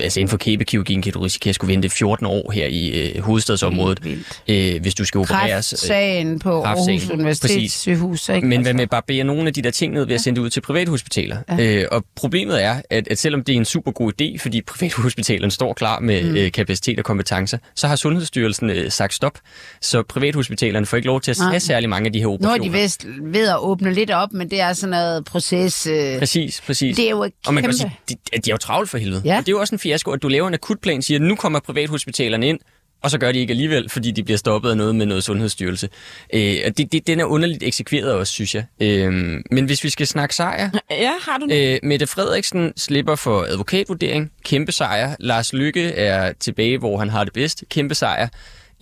[0.00, 3.22] altså inden for kæbekirurgien kan du risikere at skulle vente 14 år her i øh,
[3.22, 4.42] hovedstadsområdet, Vildt.
[4.48, 5.68] øh, hvis du skal opereres.
[5.68, 7.00] Kræftsagen på kræftsagen.
[7.00, 8.28] Aarhus Universitetssygehus.
[8.28, 8.46] Ikke?
[8.46, 10.44] Men hvad med bare bære nogle af de der ting ned ved at sende det
[10.44, 11.36] ud til privathospitaler?
[11.48, 11.80] Ja.
[11.82, 15.50] Øh, og problemet er, at, at selvom det er en super god idé, fordi privathospitalerne
[15.50, 16.36] står klar med mm.
[16.36, 19.38] øh, kapacitet og kompetencer, så har Sundhedsstyrelsen øh, sagt stop.
[19.80, 22.72] Så privathospitalerne får ikke lov til at have særlig mange af de her er operationer.
[22.72, 25.86] de vist ved at åbne lidt op, men det er sådan noget proces...
[25.86, 26.96] Øh, Præcis, præcis.
[26.96, 27.84] det er jo et og man kan kæmpe...
[27.84, 29.22] også sige, de, de er jo travlt for helvede.
[29.24, 29.36] Ja.
[29.36, 31.60] Og det er jo også en fiasko, at du laver en akutplan, siger, nu kommer
[31.60, 32.58] privathospitalerne ind,
[33.02, 35.88] og så gør de ikke alligevel, fordi de bliver stoppet af noget med noget sundhedsstyrelse.
[36.34, 38.64] Øh, og det, det, den er underligt eksekveret også, synes jeg.
[38.80, 39.12] Øh,
[39.50, 41.74] men hvis vi skal snakke sejr, Ja, har du noget?
[41.74, 44.30] Øh, Mette Frederiksen slipper for advokatvurdering.
[44.44, 45.16] Kæmpe sejr.
[45.20, 47.64] Lars Lykke er tilbage, hvor han har det bedst.
[47.70, 48.28] Kæmpe sejr.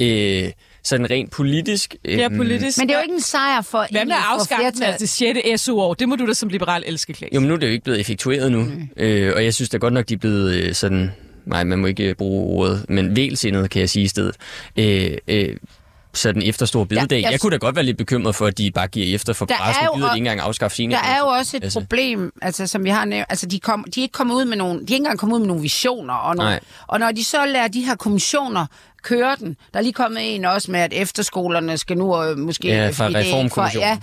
[0.03, 0.51] Øh,
[0.87, 1.97] sådan rent politisk.
[2.05, 2.79] Øh, Ja, politisk.
[2.79, 5.61] Men det er jo ikke en sejr for Hvad med for afskaffelsen af det 6.
[5.61, 5.95] SU-år?
[5.95, 7.33] Det må du da som liberal elske, Klaas.
[7.35, 8.63] Jo, men nu er det jo ikke blevet effektueret nu.
[8.65, 8.89] Mm.
[8.97, 11.13] Øh, og jeg synes da godt nok, de er blevet øh, sådan...
[11.47, 14.37] Nej, man må ikke øh, bruge ordet, men vælsindet, kan jeg sige i stedet.
[14.77, 15.57] Øh, øh,
[16.15, 17.17] sådan efter stor bededag.
[17.19, 19.33] Ja, jeg- jeg kunne da godt være lidt bekymret for, at de bare giver efter
[19.33, 19.85] for Der pressen.
[19.85, 20.93] jo Gider de og- ikke engang afskaffe sine.
[20.95, 21.81] Der er jo også et Altså.
[21.81, 23.27] problem, altså, som vi har nævnt.
[23.29, 25.35] Altså, de, kom, de er ikke kommet ud med nogle, de er ikke engang kommet
[25.35, 26.15] ud med nogle visioner.
[26.15, 26.61] Og, nogle, Nej.
[26.87, 28.67] og når de så lader de her kommissioner
[29.07, 32.69] køre den, der er lige kommet en også med, at efterskolerne skal nu øh, måske...
[32.69, 33.89] Ja, fra Reformkommissionen.
[33.89, 33.99] ja,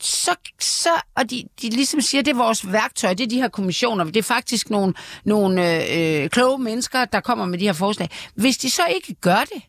[0.00, 3.48] så, så, og de, de ligesom siger, det er vores værktøj, det er de her
[3.48, 4.04] kommissioner.
[4.04, 4.94] Det er faktisk nogle,
[5.24, 8.08] nogle øh, kloge mennesker, der kommer med de her forslag.
[8.34, 9.62] Hvis de så ikke gør det,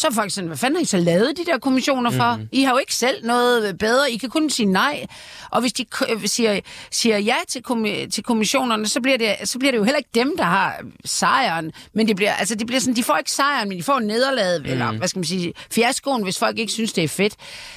[0.00, 2.32] så er folk sådan, hvad fanden har I så lavet de der kommissioner for?
[2.34, 2.48] Mm-hmm.
[2.52, 4.10] I har jo ikke selv noget bedre.
[4.12, 5.06] I kan kun sige nej.
[5.50, 9.58] Og hvis de k- siger, siger ja til, kommi- til kommissionerne, så bliver, det, så
[9.58, 11.72] bliver det jo heller ikke dem, der har sejren.
[11.94, 14.62] Men det bliver, altså, det bliver sådan, de får ikke sejren, men de får nederlaget,
[14.62, 14.70] mm.
[14.70, 17.34] eller hvad skal man sige, fiaskoen, hvis folk ikke synes, det er fedt.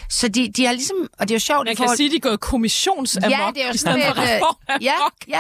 [0.10, 2.08] Så de, de har ligesom, og det er jo sjovt, Man i kan forhold- sige,
[2.08, 4.36] at de er gået kommissionsamok Ja, det er jo i sådan stedet for lidt, øh,
[4.38, 4.56] reform.
[4.82, 4.94] ja,
[5.28, 5.40] ja.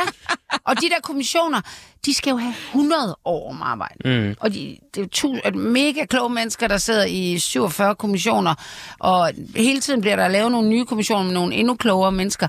[0.65, 1.61] Og de der kommissioner,
[2.05, 3.95] de skal jo have 100 år om arbejde.
[4.05, 4.35] Mm.
[4.39, 8.55] Og de, det er jo tu, at mega kloge mennesker, der sidder i 47 kommissioner,
[8.99, 12.47] og hele tiden bliver der lavet nogle nye kommissioner med nogle endnu klogere mennesker.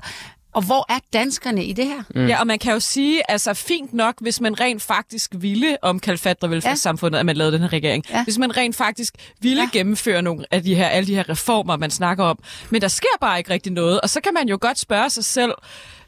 [0.55, 2.03] Og hvor er danskerne i det her?
[2.15, 2.27] Mm.
[2.27, 6.01] Ja, og man kan jo sige, altså fint nok, hvis man rent faktisk ville om
[6.41, 7.19] velfærdssamfundet, ja.
[7.19, 8.03] at man lavede den her regering.
[8.09, 8.23] Ja.
[8.23, 9.69] Hvis man rent faktisk ville ja.
[9.73, 12.39] gennemføre nogle af de her, alle de her reformer, man snakker om.
[12.69, 15.25] Men der sker bare ikke rigtig noget, og så kan man jo godt spørge sig
[15.25, 15.53] selv,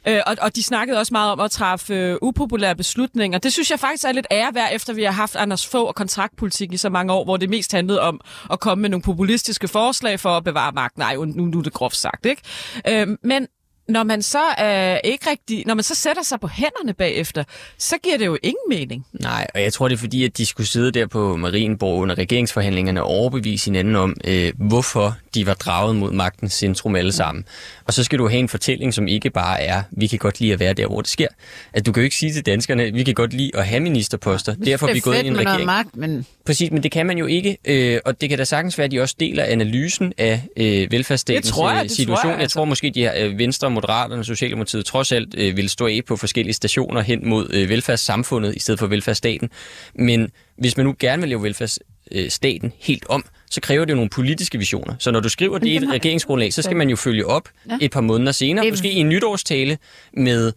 [0.06, 3.38] Øh, og, og de snakkede også meget om at træffe øh, upopulære beslutninger.
[3.38, 5.94] Det synes jeg faktisk er lidt ære værd, efter vi har haft Anders få og
[5.94, 8.20] kontraktpolitik i så mange år, hvor det mest handlede om
[8.52, 11.00] at komme med nogle populistiske forslag for at bevare magten.
[11.00, 12.42] Nej, nu, nu er det groft sagt, ikke?
[12.88, 13.46] Øh, men
[13.88, 17.44] når man så er ikke rigtig, når man så sætter sig på hænderne bagefter,
[17.78, 19.06] så giver det jo ingen mening.
[19.12, 22.18] Nej, og jeg tror, det er fordi, at de skulle sidde der på Marienborg under
[22.18, 27.44] regeringsforhandlingerne og overbevise hinanden om, øh, hvorfor de var draget mod magtens centrum alle sammen.
[27.84, 30.52] Og så skal du have en fortælling, som ikke bare er, vi kan godt lide
[30.52, 31.28] at være der, hvor det sker.
[31.72, 34.54] At du kan jo ikke sige til danskerne, vi kan godt lide at have ministerposter.
[34.54, 35.64] Derfor er vi gået ind i en regering.
[35.64, 38.78] magt, men Præcis, men det kan man jo ikke, øh, og det kan da sagtens
[38.78, 41.94] være, at de også deler analysen af øh, velfærdsstatens Det tror jeg, øh, det tror
[41.96, 42.30] situation.
[42.30, 42.54] jeg, jeg, altså.
[42.54, 46.00] tror måske, de her øh, Venstre, Moderaterne og Socialdemokratiet trods alt øh, vil stå af
[46.06, 49.50] på forskellige stationer hen mod øh, velfærdssamfundet i stedet for velfærdsstaten.
[49.94, 50.28] Men
[50.58, 54.58] hvis man nu gerne vil lave velfærdsstaten helt om, så kræver det jo nogle politiske
[54.58, 54.94] visioner.
[54.98, 57.78] Så når du skriver det i et regeringsgrundlag, så skal man jo følge op Ja.
[57.80, 59.78] et par måneder senere, er- måske i en nytårstale
[60.12, 60.52] med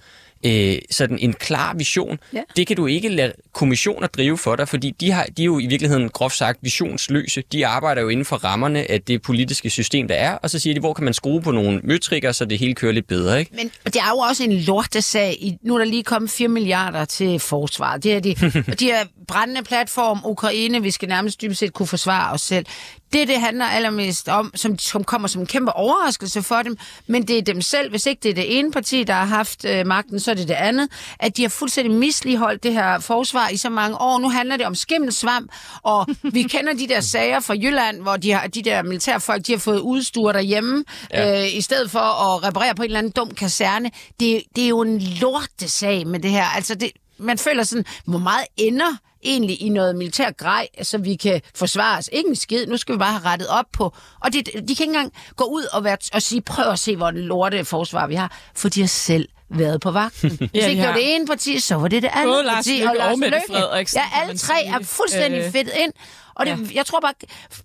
[0.46, 2.20] øh, sådan en klar vision.
[2.34, 2.42] Ja.
[2.56, 5.60] Det kan du ikke lade kommissioner drive for dig, fordi de, har, de er jo
[5.60, 7.44] i virkeligheden groft sagt visionsløse.
[7.52, 10.74] De arbejder jo inden for rammerne af det politiske system, der er, og så siger
[10.74, 13.52] de, hvor kan man skrue på nogle møtrikker, så det hele kører lidt bedre, ikke?
[13.56, 15.58] Men det er jo også en lortesag.
[15.64, 18.04] Nu er der lige kommet 4 milliarder til forsvaret.
[18.04, 18.36] Det er de,
[18.72, 22.66] og de her brændende platform, Ukraine, vi skal nærmest dybest set kunne forsvare os selv.
[23.14, 27.28] Det, det handler allermest om, som, som kommer som en kæmpe overraskelse for dem, men
[27.28, 27.90] det er dem selv.
[27.90, 30.48] Hvis ikke det er det ene parti, der har haft øh, magten, så er det
[30.48, 30.90] det andet.
[31.20, 34.20] At de har fuldstændig misligeholdt det her forsvar i så mange år.
[34.20, 35.52] Nu handler det om skimmelsvamp,
[35.84, 39.52] og vi kender de der sager fra Jylland, hvor de, har, de der militærfolk, de
[39.52, 40.84] har fået udstuer derhjemme,
[41.14, 41.42] Ja.
[41.44, 43.92] øh, i stedet for at reparere på en eller anden dum kaserne.
[44.20, 46.46] Det, det er jo en lortesag med det her.
[46.46, 51.16] Altså, det, man føler sådan, hvor meget ender egentlig i noget militær grej, så vi
[51.16, 52.10] kan forsvare os.
[52.12, 53.94] Ikke en skid, nu skal vi bare have rettet op på.
[54.20, 56.96] Og det, de kan ikke engang gå ud og, være, og sige, prøv at se,
[56.96, 60.30] hvor en lorte forsvar vi har, for de har selv været på vagten.
[60.38, 62.44] Hvis Ja, ikke de det var det ene parti, så var det det andet Både
[62.44, 62.80] Lars parti.
[62.80, 63.46] Løkke og Mette Løkke.
[63.54, 65.94] Frederiksen, Ja, alle tre er fuldstændig Øh, fedtet ind.
[66.36, 66.76] Og det, ja.
[66.76, 67.14] jeg tror bare,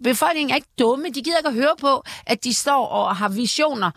[0.04, 1.06] befolkningen er ikke dumme.
[1.14, 3.90] De gider ikke at høre på, at de står og har visioner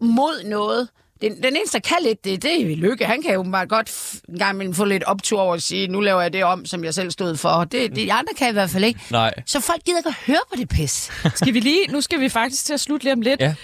[0.00, 0.88] mod noget.
[1.20, 3.04] Den, den eneste, der kan lidt det, det er Lykke.
[3.04, 5.86] Han kan jo bare godt f- en gang imellem få lidt optur over at sige,
[5.88, 7.64] nu laver jeg det om, som jeg selv stod for.
[7.64, 9.00] Det, det andre kan i hvert fald ikke.
[9.10, 9.34] Nej.
[9.46, 11.10] Så folk gider ikke at høre på det pis.
[11.34, 13.40] Skal vi lige, nu skal vi faktisk til at slutte lige om lidt.
[13.40, 13.54] Ja.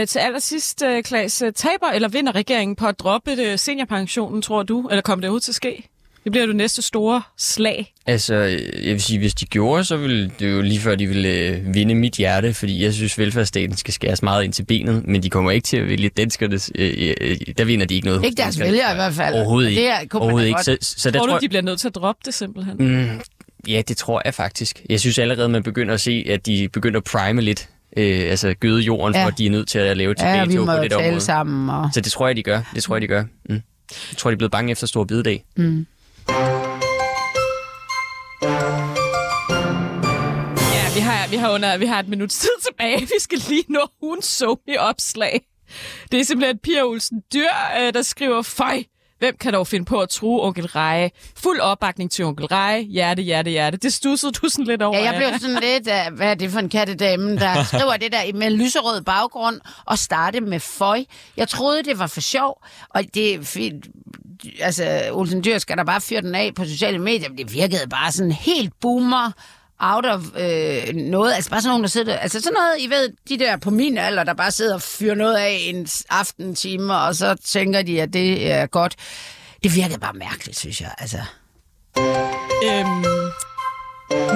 [0.00, 4.42] Øh, til allersidst, øh, Klaas, øh, taber eller vinder regeringen på at droppe øh, seniorpensionen,
[4.42, 4.88] tror du?
[4.88, 5.88] Eller kommer det ud til at ske?
[6.26, 7.92] Det bliver det næste store slag.
[8.06, 11.28] Altså, jeg vil sige, hvis de gjorde, så ville det jo lige før, de ville
[11.28, 15.22] øh, vinde mit hjerte, fordi jeg synes, velfærdsstaten skal skæres meget ind til benet, men
[15.22, 16.70] de kommer ikke til at vælge danskernes...
[16.74, 18.24] Øh, øh, der vinder de ikke noget.
[18.24, 19.34] Ikke deres vælgere i hvert fald.
[19.34, 19.82] Overhovedet ikke.
[19.82, 20.56] Det her kunne Overhovedet ikke.
[20.66, 20.84] godt.
[20.84, 22.76] Så, så der Tror tror du, de bliver nødt til at droppe det simpelthen?
[22.78, 23.20] Mm,
[23.68, 24.82] ja, det tror jeg faktisk.
[24.90, 27.68] Jeg synes allerede, man begynder at se, at de begynder at prime lidt.
[27.96, 29.24] Øh, altså gøde jorden, Ja.
[29.24, 31.04] for at de er nødt til at lave Ja, tilbagetog må på jo det tale
[31.06, 31.20] område.
[31.20, 31.70] sammen.
[31.70, 31.90] Og...
[31.94, 32.60] Så det tror jeg, de gør.
[32.74, 33.22] Det tror jeg, de gør.
[33.48, 33.54] Mm.
[33.90, 35.44] Jeg tror, de er blevet bange efter Stor Bidedag.
[35.56, 35.86] Mm.
[40.74, 43.00] Ja, vi har, vi har, under, vi har et minut tid tilbage.
[43.14, 45.40] Vi skal lige nå ugens så i opslag.
[46.12, 47.48] Det er simpelthen Pia Olsen Dyr,
[47.80, 48.84] øh, der skriver, fej,
[49.18, 51.10] hvem kan dog finde på at true onkel Reje?
[51.36, 52.82] Fuld opbakning til onkel Reje.
[52.82, 53.76] Hjerte, hjerte, hjerte.
[53.76, 54.98] Det stussede du sådan lidt over.
[54.98, 58.12] Ja, jeg blev sådan lidt af, hvad er det for en kattedame, der skriver det
[58.12, 61.04] der med lyserød baggrund og starte med føj.
[61.36, 63.86] Jeg troede, det var for sjov, og det er fint.
[64.60, 67.88] Altså, Olsen Dyr skal der bare fyre den af på sociale medier, men det virkede
[67.90, 69.32] bare sådan helt boomer
[69.78, 71.34] out of øh, noget.
[71.34, 72.16] Altså bare sådan nogen, der sidder...
[72.16, 75.14] Altså sådan noget, I ved, de der på min alder, der bare sidder og fyrer
[75.14, 78.94] noget af en aftentime, og så tænker de, at det er godt.
[79.62, 80.94] Det virkede bare mærkeligt, synes jeg.
[80.98, 81.18] Altså,
[82.64, 83.04] Øhm,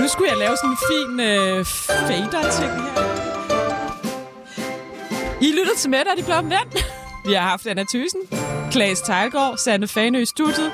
[0.00, 3.20] nu skulle jeg lave sådan en fin øh, fader-ting her.
[5.40, 6.82] I lytter til Mette og de blå mænd.
[7.26, 8.20] Vi har haft Anna Thysen,
[8.72, 10.72] Klaas Tejlgaard, Sande Fanø i studiet.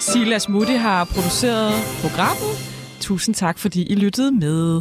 [0.00, 2.73] Silas Mutti har produceret programmet.
[3.04, 4.80] Tusind tak, fordi I lyttede med.